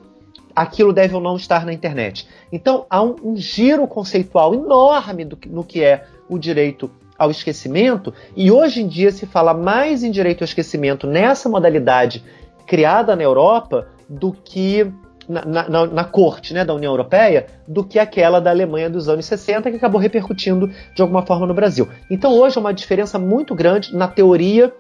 [0.54, 2.28] aquilo deve ou não estar na internet.
[2.52, 8.14] Então há um, um giro conceitual enorme do, no que é o direito ao esquecimento,
[8.36, 12.22] e hoje em dia se fala mais em direito ao esquecimento nessa modalidade
[12.66, 14.92] criada na Europa do que
[15.28, 19.26] na, na, na, corte né, da União Europeia do que aquela da Alemanha dos anos
[19.26, 21.88] 60, que acabou repercutindo de alguma forma no Brasil.
[22.10, 24.74] Então hoje é uma diferença muito grande na teoria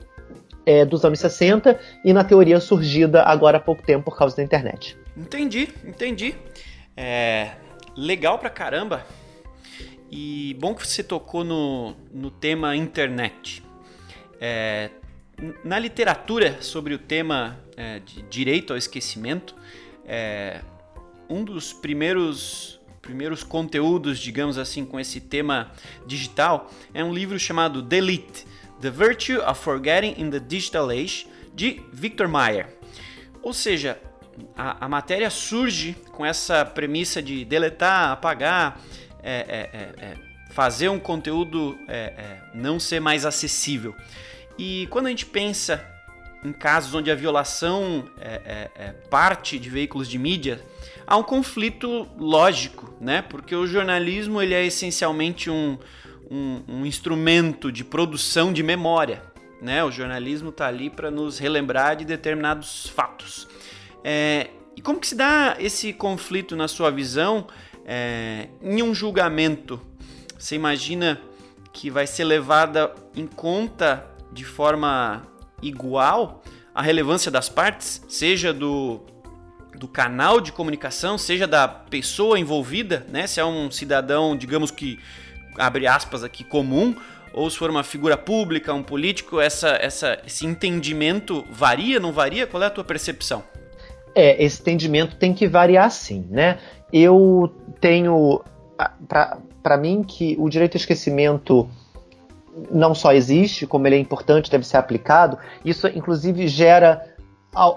[0.65, 4.43] é, dos anos 60 e na teoria surgida agora há pouco tempo por causa da
[4.43, 4.98] internet.
[5.15, 6.36] Entendi, entendi.
[6.96, 7.52] É,
[7.96, 9.06] legal pra caramba.
[10.12, 13.63] E bom que você tocou no, no tema internet.
[14.39, 14.89] É,
[15.63, 19.56] na literatura sobre o tema é, de direito ao esquecimento,
[20.06, 20.62] é,
[21.30, 25.74] um dos primeiros primeiros conteúdos, digamos assim, com esse tema
[26.08, 28.48] digital é um livro chamado Delete:
[28.80, 32.67] The Virtue of Forgetting in the Digital Age, de Victor Meyer.
[33.41, 34.00] Ou seja,
[34.56, 38.80] a, a matéria surge com essa premissa de deletar, apagar,
[39.22, 41.76] é, é, é, é fazer um conteúdo
[42.54, 43.96] não ser mais acessível.
[44.58, 45.84] E quando a gente pensa
[46.44, 50.62] em casos onde a violação é, é, é, parte de veículos de mídia,
[51.08, 53.22] há um conflito lógico, né?
[53.22, 55.78] Porque o jornalismo ele é essencialmente um,
[56.30, 59.24] um, um instrumento de produção de memória,
[59.62, 59.84] né?
[59.84, 63.48] O jornalismo está ali para nos relembrar de determinados fatos.
[64.04, 67.48] É, e como que se dá esse conflito na sua visão
[67.86, 69.80] é, em um julgamento?
[70.38, 71.22] Você imagina
[71.72, 75.24] que vai ser levada em conta de forma
[75.62, 76.43] igual
[76.74, 79.02] a relevância das partes, seja do,
[79.78, 83.28] do canal de comunicação, seja da pessoa envolvida, né?
[83.28, 85.00] Se é um cidadão, digamos que
[85.58, 86.96] abre aspas aqui comum,
[87.34, 92.46] ou se for uma figura pública, um político, essa, essa, esse entendimento varia, não varia?
[92.48, 93.43] Qual é a tua percepção?
[94.15, 96.60] É, esse entendimento tem que variar sim, né?
[96.91, 98.43] Eu tenho
[99.63, 101.67] para mim que o direito ao esquecimento
[102.72, 105.38] não só existe, como ele é importante, deve ser aplicado.
[105.63, 107.02] Isso, inclusive, gera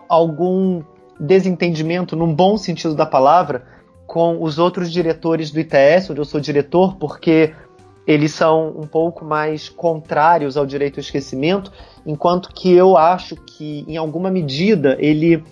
[0.09, 0.83] algum
[1.19, 3.65] desentendimento, num bom sentido da palavra,
[4.07, 7.55] com os outros diretores do ITS, onde eu sou diretor, porque
[8.07, 11.73] eles são um pouco mais contrários ao direito ao esquecimento,
[12.07, 15.43] enquanto que eu acho que, em alguma medida, ele,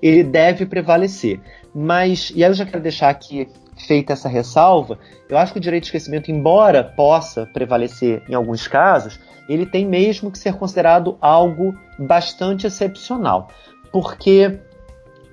[0.00, 1.40] ele deve prevalecer.
[1.74, 3.48] Mas, e aí eu já quero deixar aqui
[3.86, 8.68] feita essa ressalva, eu acho que o direito ao esquecimento, embora possa prevalecer em alguns
[8.68, 13.48] casos, ele tem mesmo que ser considerado algo bastante excepcional,
[13.92, 14.58] porque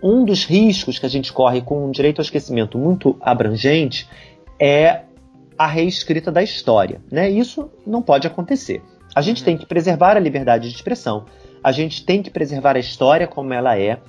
[0.02, 4.10] um dos riscos que a gente corre com um direito ao esquecimento muito abrangente
[4.60, 5.02] é
[5.58, 7.00] a reescrita da história.
[7.12, 7.30] Né?
[7.30, 8.82] Isso não pode acontecer.
[9.16, 9.46] A gente uhum.
[9.46, 11.26] tem que preservar a liberdade de expressão,
[11.64, 14.00] a gente tem que preservar a história como ela é,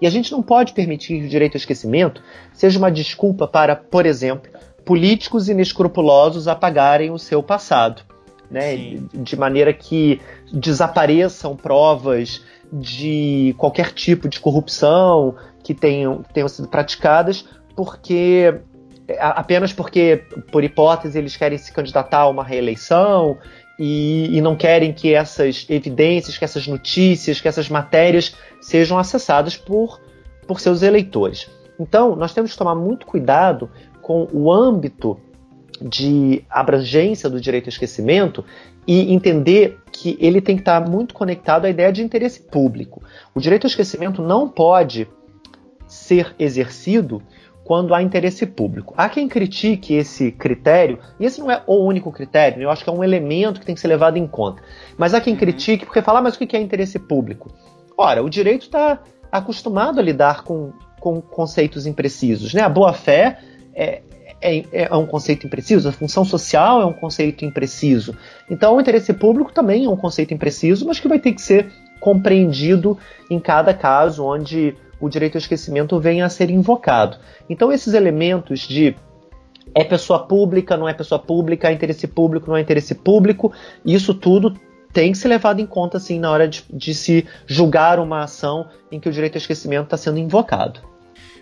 [0.00, 3.76] e a gente não pode permitir que o direito ao esquecimento seja uma desculpa para,
[3.76, 4.50] por exemplo,
[4.84, 8.02] políticos inescrupulosos apagarem o seu passado.
[8.50, 8.98] Né?
[9.12, 10.20] De maneira que
[10.52, 17.44] desapareçam provas de qualquer tipo de corrupção que tenham, que tenham sido praticadas,
[17.76, 18.60] porque
[19.18, 23.38] apenas porque, por hipótese, eles querem se candidatar a uma reeleição
[23.82, 29.56] e, e, não querem que essas evidências, que essas notícias, que essas matérias sejam acessadas
[29.56, 29.98] por,
[30.46, 31.50] por seus eleitores.
[31.80, 33.70] Então, nós temos que tomar muito cuidado
[34.02, 35.18] com o âmbito
[35.80, 38.44] de abrangência do direito ao esquecimento
[38.86, 43.02] e entender que ele tem que estar muito conectado à ideia de interesse público.
[43.34, 45.08] O direito ao esquecimento não pode
[45.86, 47.22] ser exercido
[47.70, 48.92] quando há interesse público.
[48.96, 52.64] Há quem critique esse critério, e esse não é o único critério, né?
[52.64, 54.60] eu acho que é um elemento que tem que ser levado em conta.
[54.98, 55.38] Mas há quem uhum.
[55.38, 57.48] critique porque fala, ah, mas o que é interesse público?
[57.96, 58.98] Ora, o direito está
[59.30, 62.52] acostumado a lidar com, com conceitos imprecisos.
[62.52, 62.60] Né?
[62.60, 63.38] A boa-fé
[63.72, 64.02] é,
[64.42, 68.16] é, é, um conceito impreciso, a função social é um conceito impreciso.
[68.50, 71.70] Então, o interesse público também é um conceito impreciso, mas que vai ter que ser
[72.00, 72.98] compreendido
[73.30, 77.18] em cada caso onde o direito ao esquecimento venha a ser invocado.
[77.48, 78.94] Então, esses elementos de
[79.74, 83.52] é pessoa pública, não é pessoa pública, é interesse público, não é interesse público,
[83.84, 84.54] isso tudo
[84.92, 88.68] tem que ser levado em conta assim na hora de, de se julgar uma ação
[88.90, 90.80] em que o direito ao esquecimento está sendo invocado.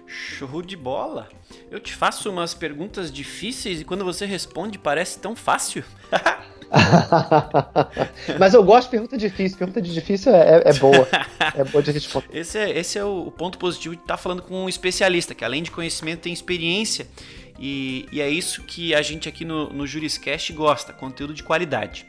[0.07, 1.29] Show de bola!
[1.71, 5.85] Eu te faço umas perguntas difíceis e quando você responde parece tão fácil.
[8.39, 9.59] Mas eu gosto de pergunta difícil.
[9.59, 11.09] Pergunta de difícil é, é boa.
[11.55, 12.29] É boa de responder.
[12.39, 15.45] Esse é, esse é o ponto positivo de estar tá falando com um especialista, que
[15.45, 17.07] além de conhecimento tem experiência.
[17.59, 22.07] E, e é isso que a gente aqui no, no Juriscast gosta, conteúdo de qualidade.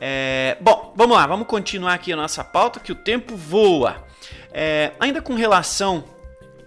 [0.00, 4.04] É, bom, vamos lá, vamos continuar aqui a nossa pauta, que o tempo voa.
[4.52, 6.04] É, ainda com relação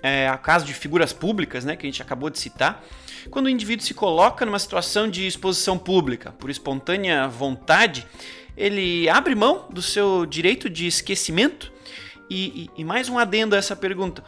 [0.02, 2.84] é, a caso de figuras públicas, né, que a gente acabou de citar,
[3.30, 8.06] quando o indivíduo se coloca numa situação de exposição pública, por espontânea vontade,
[8.58, 11.72] ele abre mão do seu direito de esquecimento?
[12.30, 14.24] E, e, e mais um adendo a essa pergunta: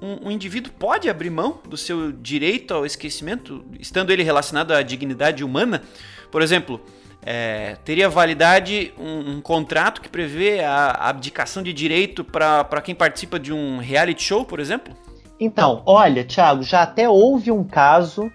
[0.00, 4.82] um, um, indivíduo pode abrir mão do seu direito ao esquecimento, estando ele relacionado à
[4.82, 5.82] dignidade humana?
[6.30, 6.80] Por exemplo,
[7.22, 13.38] é, teria validade um, um, contrato que prevê a abdicação de direito para quem participa
[13.38, 14.94] de um reality show, por exemplo?
[15.38, 18.30] Então, olha, Thiago, já até houve um caso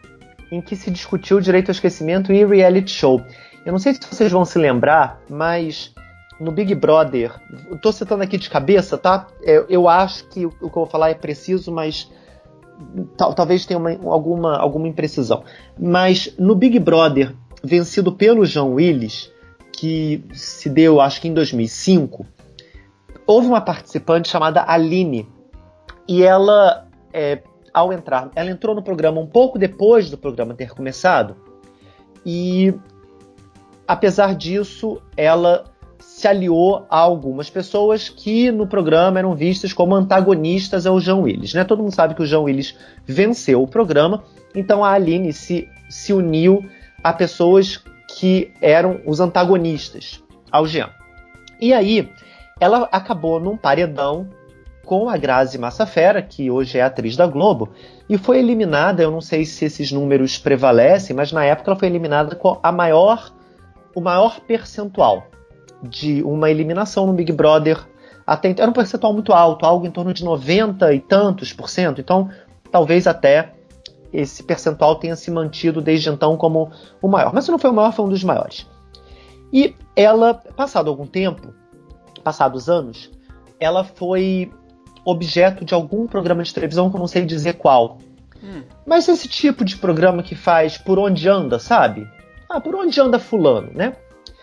[0.52, 3.22] em que se discutiu o direito ao esquecimento e reality show.
[3.66, 5.94] Eu não sei se vocês vão se lembrar, mas
[6.40, 7.34] no Big Brother,
[7.72, 9.28] estou citando aqui de cabeça, tá?
[9.42, 12.12] Eu, é, eu acho que o, que eu vou falar é preciso, mas
[13.18, 15.44] tal, talvez tenha uma, alguma, alguma imprecisão.
[15.78, 19.32] Mas no Big Brother, vencido pelo João Willis,
[19.72, 22.26] que se deu, acho que em 2005,
[23.28, 25.28] houve uma participante chamada Aline.
[26.08, 27.42] E ela é,
[27.74, 31.36] ao entrar, ela entrou no programa um pouco depois do programa ter começado
[32.26, 32.74] e,
[33.88, 35.66] apesar disso, ela
[36.00, 41.54] se aliou a algumas pessoas que no programa eram vistas como antagonistas ao João Willis.
[41.54, 41.64] Né?
[41.64, 44.24] Todo mundo sabe que o João Willis venceu o programa,
[44.56, 46.64] então a Aline se, se uniu
[47.04, 47.84] a pessoas
[48.18, 50.90] que eram os antagonistas ao Jean.
[51.62, 52.10] E aí,
[52.60, 54.28] ela acabou num paredão
[54.90, 57.70] com a Grazi Massafera, que hoje é atriz da Globo,
[58.10, 61.88] e foi eliminada, eu não sei se esses números prevalecem, mas na época ela foi
[61.88, 63.32] eliminada com a maior,
[63.94, 65.28] o maior percentual
[65.84, 67.78] de uma eliminação no Big Brother.
[68.26, 72.02] Até, era um percentual muito alto, algo em torno de 90 e tantos por cento,
[72.02, 72.28] então
[72.72, 73.54] talvez até
[74.12, 77.32] esse percentual tenha se mantido desde então como o maior.
[77.32, 78.66] Mas se não foi o maior, foi um dos maiores.
[79.54, 81.54] E ela, passado algum tempo,
[82.24, 83.12] passados anos,
[83.60, 84.52] ela foi
[85.06, 87.98] objeto de algum programa de televisão que eu não sei dizer qual.
[88.44, 88.64] Hum.
[88.86, 92.08] Mas esse tipo de programa que faz por onde anda, sabe?
[92.50, 93.96] Ah, por onde anda fulano, né?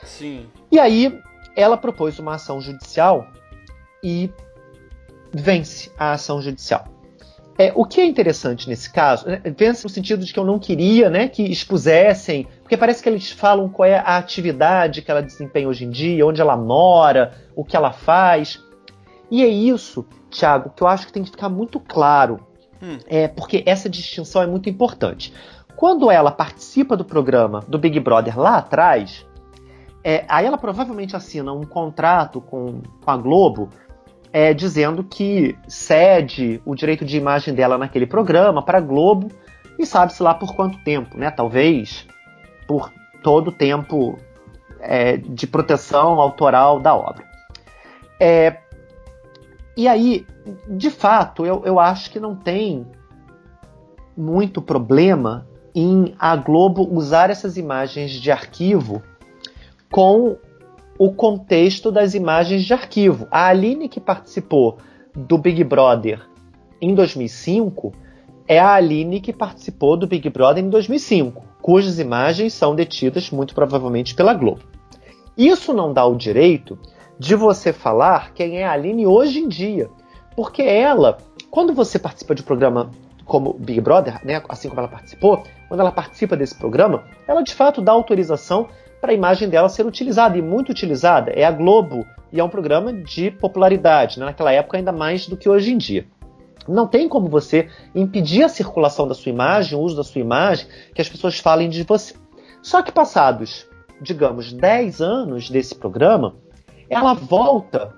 [0.03, 0.47] Sim.
[0.71, 1.19] E aí
[1.57, 3.27] ela propôs uma ação judicial
[4.03, 4.31] e
[5.33, 6.85] vence a ação judicial.
[7.59, 10.59] É, o que é interessante nesse caso, né, vence no sentido de que eu não
[10.59, 15.23] queria né, que expusessem, porque parece que eles falam qual é a atividade que ela
[15.23, 18.62] desempenha hoje em dia, onde ela mora, o que ela faz.
[19.31, 22.41] E é isso, Thiago, que eu acho que tem que ficar muito claro,
[22.83, 22.99] hum.
[23.07, 25.33] é, porque essa distinção é muito importante.
[25.77, 29.27] Quando ela participa do programa do Big Brother lá atrás,
[30.03, 33.69] é, aí ela provavelmente assina um contrato com, com a Globo
[34.33, 39.31] é, dizendo que cede o direito de imagem dela naquele programa para a Globo
[39.79, 41.31] e sabe-se lá por quanto tempo, né?
[41.31, 42.07] Talvez
[42.67, 42.91] por
[43.23, 44.19] todo o tempo
[44.81, 47.25] é, de proteção autoral da obra.
[48.19, 48.59] É,
[49.77, 50.27] e aí,
[50.69, 52.87] de fato, eu, eu acho que não tem
[54.17, 59.03] muito problema em a Globo usar essas imagens de arquivo
[59.91, 60.39] com
[60.99, 63.29] o contexto das imagens de arquivo.
[63.31, 64.79] A Aline que participou
[65.15, 66.23] do Big Brother
[66.81, 67.93] em 2005
[68.49, 73.55] é a Aline que participou do Big Brother em 2005, cujas imagens são detidas muito
[73.55, 74.62] provavelmente pela Globo.
[75.37, 76.79] Isso não dá o direito
[77.19, 79.89] de você falar quem é a Aline hoje em dia,
[80.35, 81.19] porque ela,
[81.51, 82.91] quando você participa de um programa
[83.25, 87.55] como Big Brother, né, assim como ela participou, quando ela participa desse programa, ela de
[87.55, 88.69] fato dá autorização
[89.01, 91.33] para a imagem dela ser utilizada e muito utilizada.
[91.33, 95.37] É a Globo e é um programa de popularidade, né, naquela época ainda mais do
[95.37, 96.07] que hoje em dia.
[96.69, 100.67] Não tem como você impedir a circulação da sua imagem, o uso da sua imagem,
[100.95, 102.15] que as pessoas falem de você.
[102.61, 103.67] Só que passados,
[104.01, 106.35] digamos, 10 anos desse programa,
[106.88, 107.94] ela volta,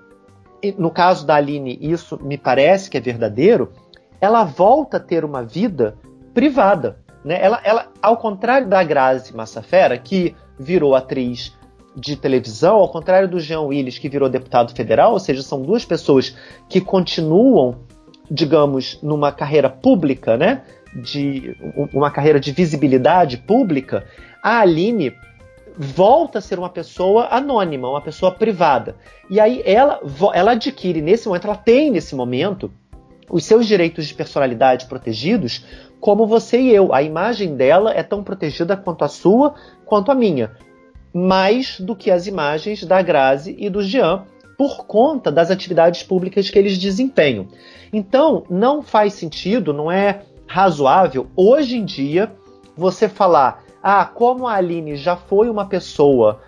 [0.77, 3.71] no caso da Aline, isso me parece que é verdadeiro,
[4.19, 5.95] ela volta a ter uma vida
[6.33, 6.99] privada.
[7.23, 7.39] Né?
[7.41, 11.57] Ela, ela, ao contrário da Grazi Massafera, que virou atriz
[11.95, 15.83] de televisão, ao contrário do Jean Willis, que virou deputado federal, ou seja, são duas
[15.85, 16.35] pessoas
[16.67, 17.79] que continuam,
[18.29, 20.63] digamos, numa carreira pública, né?
[20.93, 21.55] De
[21.93, 24.05] uma carreira de visibilidade pública,
[24.41, 25.13] a Aline
[25.81, 28.97] volta a ser uma pessoa anônima, uma pessoa privada.
[29.29, 30.01] E aí ela,
[30.33, 32.69] ela adquire nesse momento, ela tem nesse momento
[33.31, 35.63] os seus direitos de personalidade protegidos,
[36.01, 36.93] como você e eu.
[36.93, 40.51] A imagem dela é tão protegida quanto a sua, quanto a minha.
[41.13, 44.25] Mais do que as imagens da Grazi e do Jean,
[44.57, 47.47] por conta das atividades públicas que eles desempenham.
[47.93, 52.29] Então, não faz sentido, não é razoável, hoje em dia,
[52.75, 56.41] você falar ah, como a Aline já foi uma pessoa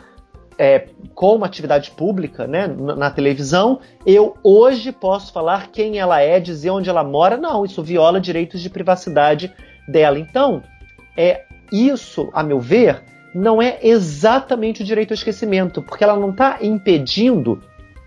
[0.58, 6.20] é, com uma atividade pública né, na, na, televisão, eu hoje posso falar quem ela
[6.22, 7.38] é, dizer onde ela mora.
[7.38, 9.52] Não, isso viola direitos de privacidade
[9.88, 10.20] dela.
[10.20, 10.62] Então,
[11.18, 13.02] é isso, a meu ver,
[13.34, 17.60] não é exatamente o direito ao esquecimento, porque ela não está impedindo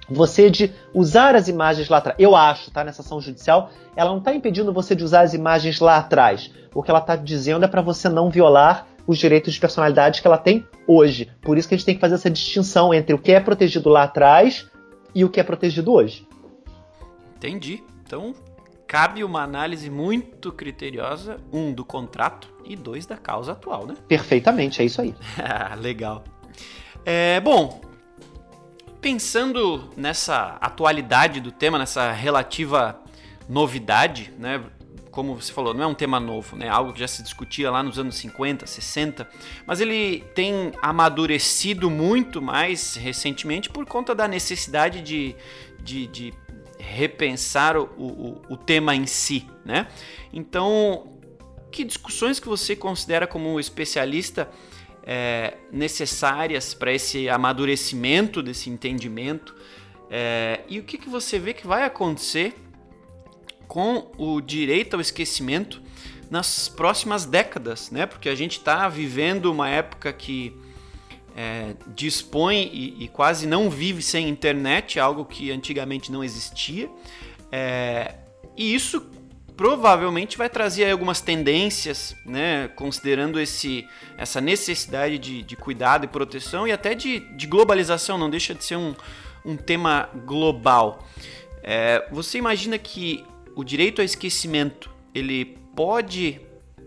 [0.09, 2.17] você de usar as imagens lá atrás.
[2.21, 2.85] Eu acho, tá?
[2.85, 6.53] Nessa ação judicial, ela não está impedindo você de usar as imagens lá atrás.
[6.75, 10.27] O que ela está dizendo é para você não violar os direitos de personalidade que
[10.27, 11.31] ela tem hoje.
[11.41, 13.89] Por isso que a gente tem que fazer essa distinção entre o que é protegido
[13.89, 14.69] lá atrás
[15.15, 16.27] e o que é protegido hoje.
[17.37, 17.83] Entendi.
[18.07, 18.35] Então,
[18.87, 23.95] cabe uma análise muito criteriosa, um do contrato e dois da causa atual, né?
[24.09, 25.15] Perfeitamente, é isso aí.
[25.79, 26.25] Legal.
[27.05, 27.81] É, bom,
[29.01, 32.99] pensando nessa atualidade do tema, nessa relativa
[33.49, 34.63] novidade, né?
[35.15, 36.69] Como você falou, não é um tema novo, né?
[36.69, 39.29] Algo que já se discutia lá nos anos 50, 60,
[39.65, 45.37] mas ele tem amadurecido muito mais recentemente por conta da necessidade de,
[45.81, 46.35] de, de
[46.81, 49.87] repensar o, o, o, tema em si, né?
[50.33, 51.07] Então,
[51.71, 54.51] que discussões que você considera como especialista
[55.05, 59.55] é, necessárias para esse amadurecimento desse entendimento?
[60.11, 62.64] É, e o que, que você vê que vai acontecer
[63.67, 65.83] com o direito ao esquecimento
[66.31, 68.07] nas próximas décadas, né?
[68.07, 70.57] Porque a gente está vivendo uma época que
[71.37, 76.89] é, dispõe e, e, quase não vive sem internet, algo que antigamente não existia.
[77.51, 78.15] É,
[78.57, 79.07] e isso
[79.57, 83.87] provavelmente vai trazer algumas tendências, né, considerando esse,
[84.17, 88.65] essa necessidade de, de cuidado e proteção e até de, de globalização, não deixa de
[88.65, 88.95] ser um,
[89.45, 91.07] um tema global.
[91.63, 93.25] É, você imagina que
[93.55, 96.41] o direito ao esquecimento ele pode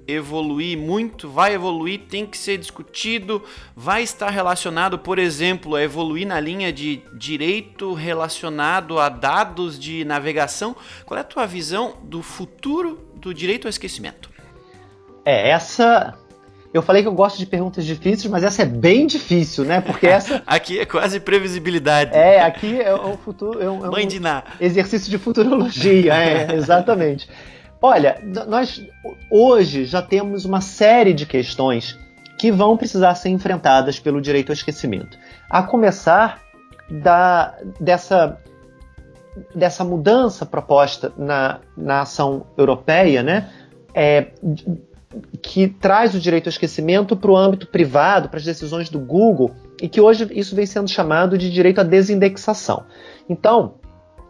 [0.07, 3.43] evoluir muito, vai evoluir, tem que ser discutido,
[3.75, 10.05] vai estar relacionado, por exemplo, a evoluir na linha de direito relacionado a dados de
[10.05, 10.75] navegação.
[11.05, 14.29] Qual é a tua visão do futuro do direito ao esquecimento?
[15.25, 16.17] É, essa
[16.77, 19.81] Eu falei que eu gosto de perguntas difíceis, mas essa é bem difícil, né?
[19.81, 20.43] Porque essa.
[20.45, 22.15] aqui é quase previsibilidade.
[22.15, 23.61] É, aqui é um futuro.
[23.61, 24.43] É um, é um Mãe de Ná.
[24.59, 27.27] Exercício de futurologia, é, exatamente.
[27.81, 28.85] Olha, nós
[29.31, 31.97] hoje já temos uma série de questões
[32.37, 35.17] que vão precisar ser enfrentadas pelo direito ao esquecimento.
[35.49, 36.41] A começar
[36.89, 38.37] da, dessa,
[39.53, 43.49] dessa mudança proposta na, na ação europeia, né?
[43.93, 44.27] É,
[45.41, 49.51] que traz o direito ao esquecimento para o âmbito privado, para as decisões do Google,
[49.81, 52.83] e que hoje isso vem sendo chamado de direito à desindexação.
[53.29, 53.75] Então,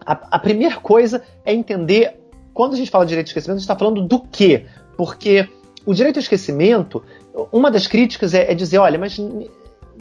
[0.06, 2.20] a, a primeira coisa é entender,
[2.54, 4.66] quando a gente fala de direito ao esquecimento, a gente está falando do quê?
[4.96, 5.48] Porque
[5.86, 7.04] o direito ao esquecimento,
[7.52, 9.18] uma das críticas é, é dizer, olha, mas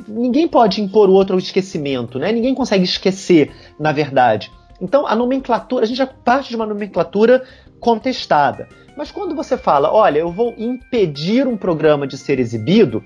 [0.07, 2.33] ninguém pode impor o outro ao esquecimento, né?
[2.33, 4.53] Ninguém consegue esquecer, na verdade.
[4.81, 7.45] Então, a nomenclatura, a gente já parte de uma nomenclatura
[7.81, 8.69] contestada.
[8.97, 13.05] Mas quando você fala, olha, eu vou impedir um programa de ser exibido,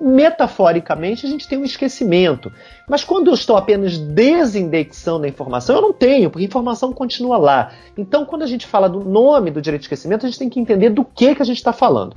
[0.00, 2.52] metaforicamente a gente tem um esquecimento.
[2.88, 7.36] Mas quando eu estou apenas desindexando a informação, eu não tenho, porque a informação continua
[7.36, 7.72] lá.
[7.96, 10.60] Então, quando a gente fala do nome do direito de esquecimento, a gente tem que
[10.60, 12.16] entender do que, que a gente está falando.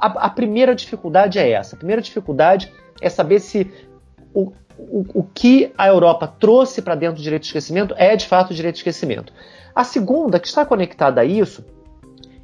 [0.00, 1.76] A, a, primeira dificuldade é essa.
[1.76, 3.70] A primeira dificuldade é saber se
[4.34, 8.26] o, o, o que a Europa trouxe para dentro do direito de esquecimento é de
[8.26, 9.32] fato o direito de esquecimento.
[9.74, 11.64] A segunda, que está conectada a isso,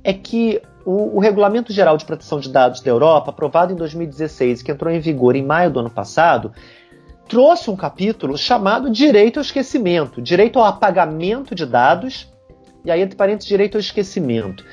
[0.07, 4.63] é que o, o, Regulamento Geral de Proteção de Dados da Europa, aprovado em 2016,
[4.63, 6.53] que entrou em vigor em maio do ano passado,
[7.29, 12.33] trouxe um capítulo chamado Direito ao Esquecimento, Direito ao Apagamento de Dados,
[12.85, 14.65] e aí, entre parênteses, Direito ao Esquecimento.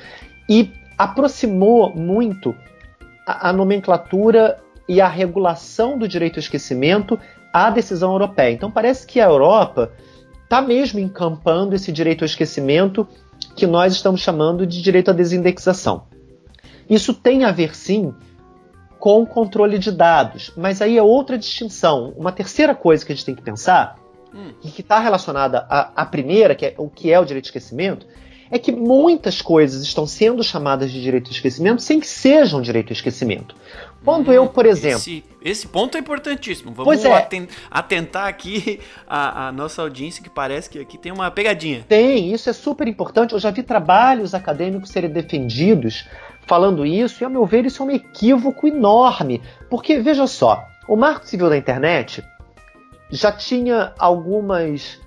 [0.48, 2.54] E aproximou muito
[3.26, 7.18] a, a nomenclatura e a regulação do direito ao esquecimento
[7.52, 8.52] à decisão europeia.
[8.52, 9.90] Então, parece que a Europa
[10.44, 13.08] está mesmo encampando esse direito ao esquecimento
[13.54, 16.06] que nós estamos chamando de direito à desindexação.
[16.88, 18.12] Isso tem a ver, sim,
[18.98, 22.12] com controle de dados, mas aí é outra distinção.
[22.16, 23.96] Uma terceira coisa que a gente tem que pensar,
[24.34, 24.52] hum.
[24.62, 27.48] e que está relacionada à, à, primeira, que é o que é o direito de
[27.48, 28.06] esquecimento,
[28.54, 32.86] é que muitas coisas estão sendo chamadas de direito de esquecimento sem que sejam direito
[32.86, 33.56] de esquecimento.
[34.04, 34.98] Quando hum, eu, por exemplo.
[34.98, 36.72] Esse, esse, ponto é importantíssimo.
[36.72, 37.28] Vamos é.
[37.68, 38.78] atentar aqui
[39.08, 41.84] a, a, nossa audiência, que parece que aqui tem uma pegadinha.
[41.88, 43.32] Tem, isso é super importante.
[43.32, 46.06] Eu já vi trabalhos acadêmicos serem defendidos
[46.46, 49.42] falando isso, e, ao meu ver, isso é um equívoco enorme.
[49.68, 52.22] Porque, veja só, o Marco Civil da Internet
[53.10, 55.02] já tinha algumas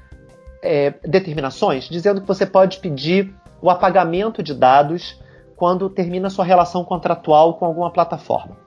[0.68, 5.18] é, determinações dizendo que você pode pedir o apagamento de dados
[5.56, 8.58] quando termina sua relação contratual com alguma plataforma.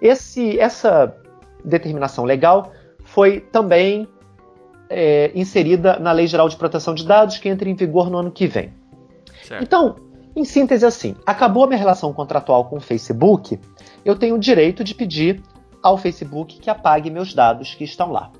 [0.00, 1.16] Esse, essa
[1.64, 2.70] determinação legal
[3.02, 4.06] foi também
[4.90, 8.30] é, inserida na Lei Geral de Proteção de Dados, que entra em vigor no ano
[8.30, 8.72] que vem.
[9.42, 9.62] Certo.
[9.62, 9.96] Então,
[10.36, 13.58] em síntese, assim, acabou a minha relação contratual com o Facebook,
[14.04, 15.42] eu tenho o direito de pedir
[15.82, 18.30] ao Facebook que apague meus dados que estão lá.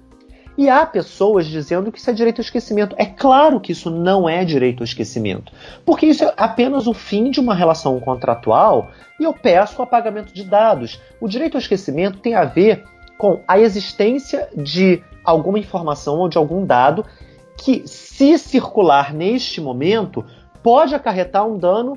[0.58, 2.96] E há pessoas dizendo que isso é direito ao esquecimento.
[2.98, 5.52] É claro que isso não é direito ao esquecimento,
[5.86, 8.90] porque isso é apenas o fim de uma relação contratual
[9.20, 11.00] e eu peço o apagamento de dados.
[11.20, 12.82] O direito ao esquecimento tem a ver
[13.16, 17.06] com a existência de alguma informação ou de algum dado
[17.56, 20.24] que, se circular neste momento,
[20.60, 21.96] pode acarretar um dano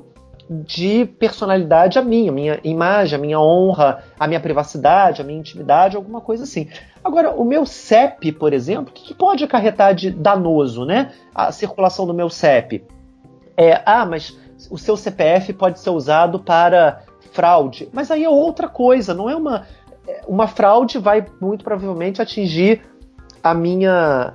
[0.64, 5.38] de personalidade a minha, a minha imagem, a minha honra, a minha privacidade, a minha
[5.38, 6.68] intimidade, alguma coisa assim.
[7.02, 11.12] Agora, o meu CEP, por exemplo, o que, que pode acarretar de danoso, né?
[11.34, 12.84] A circulação do meu CEP.
[13.56, 14.38] É, ah, mas
[14.70, 17.88] o seu CPF pode ser usado para fraude.
[17.92, 19.66] Mas aí é outra coisa, não é uma.
[20.26, 22.82] Uma fraude vai muito provavelmente atingir
[23.42, 24.34] a minha.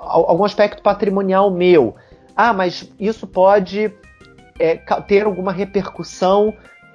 [0.00, 1.96] algum aspecto patrimonial meu.
[2.36, 3.92] Ah, mas isso pode
[4.58, 4.76] é,
[5.06, 6.54] ter alguma repercussão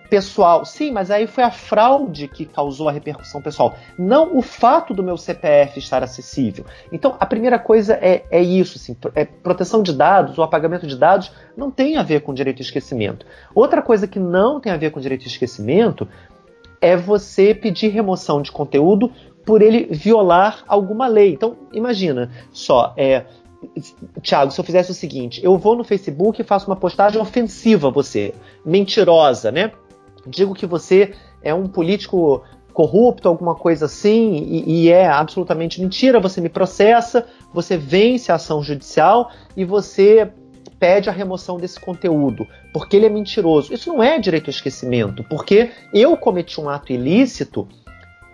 [0.09, 0.65] pessoal.
[0.65, 5.03] Sim, mas aí foi a fraude que causou a repercussão pessoal, não o fato do
[5.03, 6.65] meu CPF estar acessível.
[6.91, 10.97] Então, a primeira coisa é, é isso, assim, é proteção de dados, o apagamento de
[10.97, 13.25] dados não tem a ver com direito de esquecimento.
[13.53, 16.07] Outra coisa que não tem a ver com direito de esquecimento
[16.81, 19.11] é você pedir remoção de conteúdo
[19.45, 21.33] por ele violar alguma lei.
[21.33, 23.25] Então, imagina só, é,
[24.21, 27.87] Tiago, se eu fizesse o seguinte, eu vou no Facebook e faço uma postagem ofensiva
[27.87, 28.33] a você,
[28.65, 29.71] mentirosa, né?
[30.25, 32.43] Digo que você é um político
[32.73, 38.35] corrupto, alguma coisa assim, e, e, é absolutamente mentira, você me processa, você vence a
[38.35, 40.31] ação judicial e você
[40.79, 43.73] pede a remoção desse conteúdo, porque ele é mentiroso.
[43.73, 47.67] Isso não é direito ao esquecimento, porque eu cometi um ato ilícito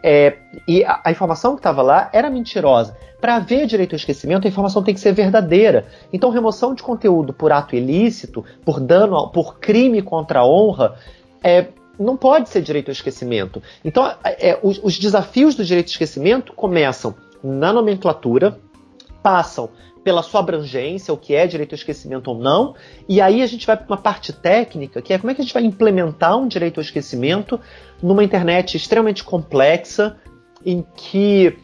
[0.08, 0.38] é,
[0.68, 2.96] e a, a, informação que estava lá era mentirosa.
[3.20, 5.88] Para haver direito ao esquecimento, a informação tem que ser verdadeira.
[6.14, 10.94] Então, remoção de conteúdo por ato ilícito, por dano, por crime contra a honra,
[11.44, 13.64] é, não pode ser direito ao esquecimento.
[13.84, 18.60] Então, é, os, os desafios do direito ao esquecimento começam na nomenclatura,
[19.24, 19.72] passam
[20.06, 22.76] pela sua abrangência, o que é direito ao esquecimento ou não,
[23.10, 25.44] e aí a gente vai para uma parte técnica, que é como é que a
[25.44, 27.60] gente vai implementar um direito ao esquecimento
[28.04, 30.16] numa internet extremamente complexa,
[30.64, 31.58] em que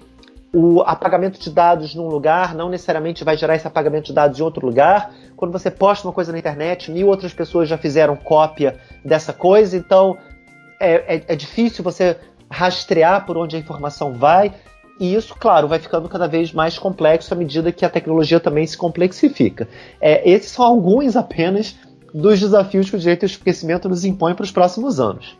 [0.51, 4.41] o apagamento de dados num lugar não necessariamente vai gerar esse apagamento de dados em
[4.43, 5.13] outro lugar.
[5.37, 9.77] Quando você posta uma coisa na internet, mil outras pessoas já fizeram cópia dessa coisa,
[9.77, 10.17] então
[10.79, 12.17] é, é, é difícil você
[12.49, 14.51] rastrear por onde a informação vai.
[15.01, 18.67] E isso, claro, vai ficando cada vez mais complexo à medida que a tecnologia também
[18.67, 19.67] se complexifica.
[19.99, 21.75] É, esses são alguns apenas
[22.13, 25.35] dos desafios que o direito ao esquecimento nos impõe para os próximos anos.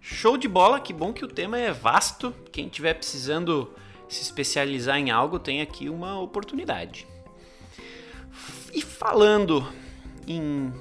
[0.00, 2.32] Show de bola, que bom que o tema é vasto.
[2.52, 3.68] Quem estiver precisando
[4.08, 7.08] se especializar em algo tem aqui uma oportunidade.
[8.72, 9.66] E falando
[10.28, 10.72] em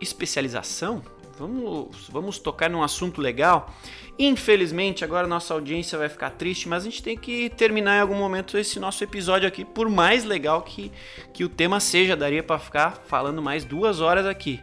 [0.00, 1.02] especialização,
[1.38, 3.74] vamos, vamos tocar num assunto legal.
[4.18, 8.14] Infelizmente, agora nossa audiência vai ficar triste, mas a gente tem que terminar em algum
[8.14, 10.90] momento esse nosso episódio aqui, por mais legal que,
[11.32, 14.60] que o tema seja, daria para ficar falando mais duas horas aqui.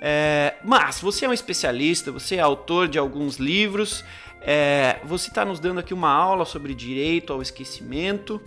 [0.00, 4.04] É, mas você é um especialista, você é autor de alguns livros,
[4.40, 8.40] é, você está nos dando aqui uma aula sobre direito ao esquecimento.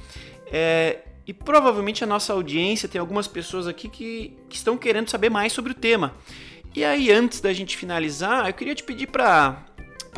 [0.47, 5.29] É, e provavelmente a nossa audiência tem algumas pessoas aqui que, que estão querendo saber
[5.29, 6.13] mais sobre o tema.
[6.75, 9.65] E aí, antes da gente finalizar, eu queria te pedir para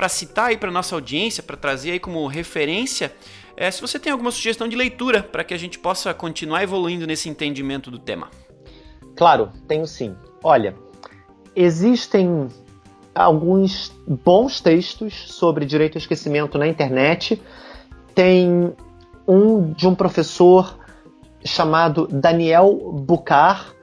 [0.08, 3.12] citar aí para nossa audiência, para trazer aí como referência,
[3.56, 7.06] é, se você tem alguma sugestão de leitura para que a gente possa continuar evoluindo
[7.06, 8.30] nesse entendimento do tema.
[9.16, 10.16] Claro, tenho sim.
[10.44, 10.76] Olha,
[11.56, 12.48] existem
[13.14, 17.42] alguns bons textos sobre direito ao esquecimento na internet.
[18.16, 18.74] Tem
[19.28, 20.80] um de um professor
[21.46, 22.74] chamado Daniel
[23.06, 23.74] Bucar.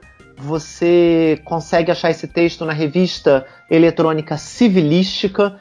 [0.41, 5.55] Você consegue achar esse texto na revista eletrônica Civilística.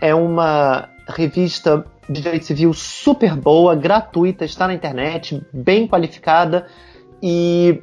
[0.00, 6.66] É uma revista de direito civil super boa, gratuita, está na internet, bem qualificada
[7.22, 7.82] e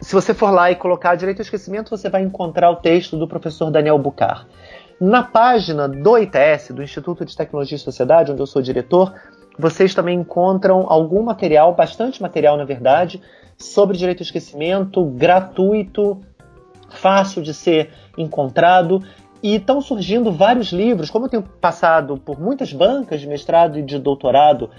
[0.00, 3.26] se você for lá e colocar direito ao esquecimento, você vai encontrar o texto do
[3.26, 4.46] professor Daniel Bucar.
[5.00, 9.12] Na página do ITS, do Instituto de Tecnologia e Sociedade, onde eu sou diretor,
[9.58, 13.20] vocês também encontram algum material, bastante material na verdade,
[13.58, 16.20] sobre direito ao esquecimento, gratuito,
[16.90, 19.02] fácil de ser encontrado.
[19.42, 23.82] E estão surgindo vários livros, como eu tenho passado por muitas bancas de mestrado e
[23.82, 24.70] de doutorado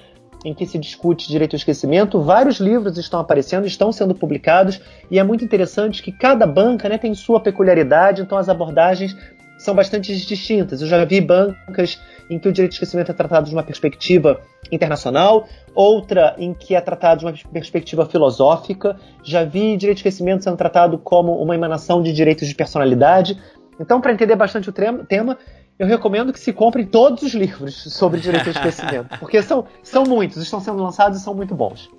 [0.44, 4.80] em que se discute direito ao esquecimento, vários livros estão aparecendo, estão sendo publicados,
[5.12, 9.16] e é muito interessante que cada banca né, tem sua peculiaridade, então as abordagens
[9.58, 10.82] são bastante distintas.
[10.82, 12.00] Eu já vi bancas
[12.30, 14.40] em que o direito ao esquecimento é tratado de uma perspectiva
[14.72, 20.44] internacional, outra em que é tratado de uma perspectiva filosófica, já vi direito ao esquecimento
[20.44, 23.42] sendo tratado como uma emanação de direitos de personalidade.
[23.80, 25.38] Então, para entender bastante o tema,
[25.80, 30.04] eu recomendo que se comprem todos os livros sobre direito ao esquecimento, porque são, são
[30.04, 31.90] muitos, estão sendo lançados e são muito bons.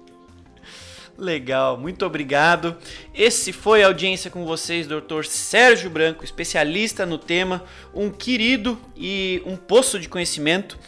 [1.21, 2.75] Legal, muito obrigado.
[3.15, 5.25] Esse foi a audiência com vocês, Dr.
[5.25, 7.63] Sérgio Branco, especialista no tema,
[7.93, 10.79] um querido e um poço de conhecimento.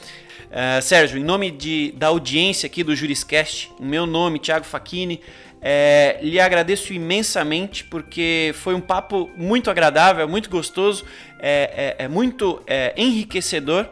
[0.46, 5.20] Uh, Sérgio, em nome de, da audiência aqui do Juriscast, o meu nome, Thiago Facchini,
[5.60, 11.04] é, lhe agradeço imensamente porque foi um papo muito agradável, muito gostoso,
[11.38, 12.62] é, é, é muito
[12.96, 13.86] enriquecedor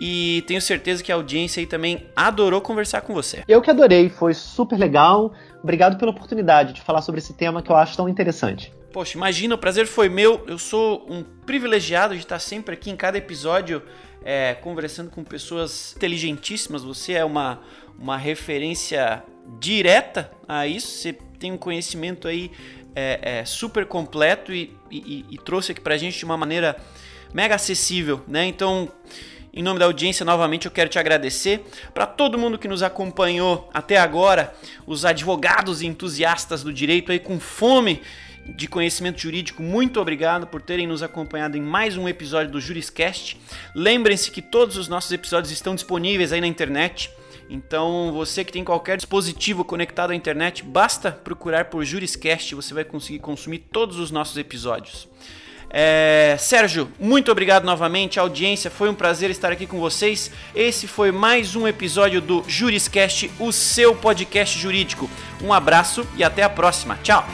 [0.00, 3.42] e tenho certeza que a audiência aí também adorou conversar com você.
[3.48, 5.32] Eu que adorei, foi super legal.
[5.62, 8.72] Obrigado pela oportunidade de falar sobre esse tema que eu acho tão interessante.
[8.92, 10.44] Poxa, imagina, o prazer foi meu.
[10.46, 13.82] Eu sou um privilegiado de estar sempre aqui em cada episódio
[14.24, 16.82] é, conversando com pessoas inteligentíssimas.
[16.82, 17.60] Você é uma,
[17.98, 19.22] uma referência
[19.60, 20.88] direta a isso.
[20.88, 22.50] Você tem um conhecimento aí
[22.94, 26.76] é, é, super completo e, e, e, trouxe aqui pra gente de uma maneira
[27.34, 28.46] mega acessível, né?
[28.46, 28.90] Então,
[29.56, 31.64] em nome da audiência, novamente eu quero te agradecer.
[31.94, 34.54] Para todo mundo que nos acompanhou até agora,
[34.86, 38.02] os advogados e entusiastas do direito aí com fome
[38.44, 43.40] de conhecimento jurídico, muito obrigado por terem nos acompanhado em mais um episódio do Juriscast.
[43.74, 47.10] Lembrem-se que todos os nossos episódios estão disponíveis aí na internet.
[47.48, 52.84] Então, você que tem qualquer dispositivo conectado à internet, basta procurar por Juriscast, você vai
[52.84, 55.08] conseguir consumir todos os nossos episódios.
[55.68, 60.30] É, Sérgio, muito obrigado novamente, audiência, foi um prazer estar aqui com vocês.
[60.54, 65.10] Esse foi mais um episódio do Juriscast, o seu podcast jurídico.
[65.42, 66.98] Um abraço e até a próxima.
[67.02, 67.26] Tchau!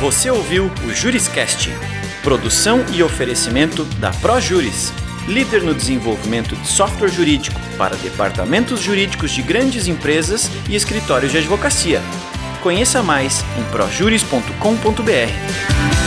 [0.00, 1.70] Você ouviu o Juriscast,
[2.22, 4.92] produção e oferecimento da ProJuris
[5.26, 11.38] líder no desenvolvimento de software jurídico para departamentos jurídicos de grandes empresas e escritórios de
[11.38, 12.00] advocacia.
[12.62, 16.01] Conheça mais em projuris.com.br.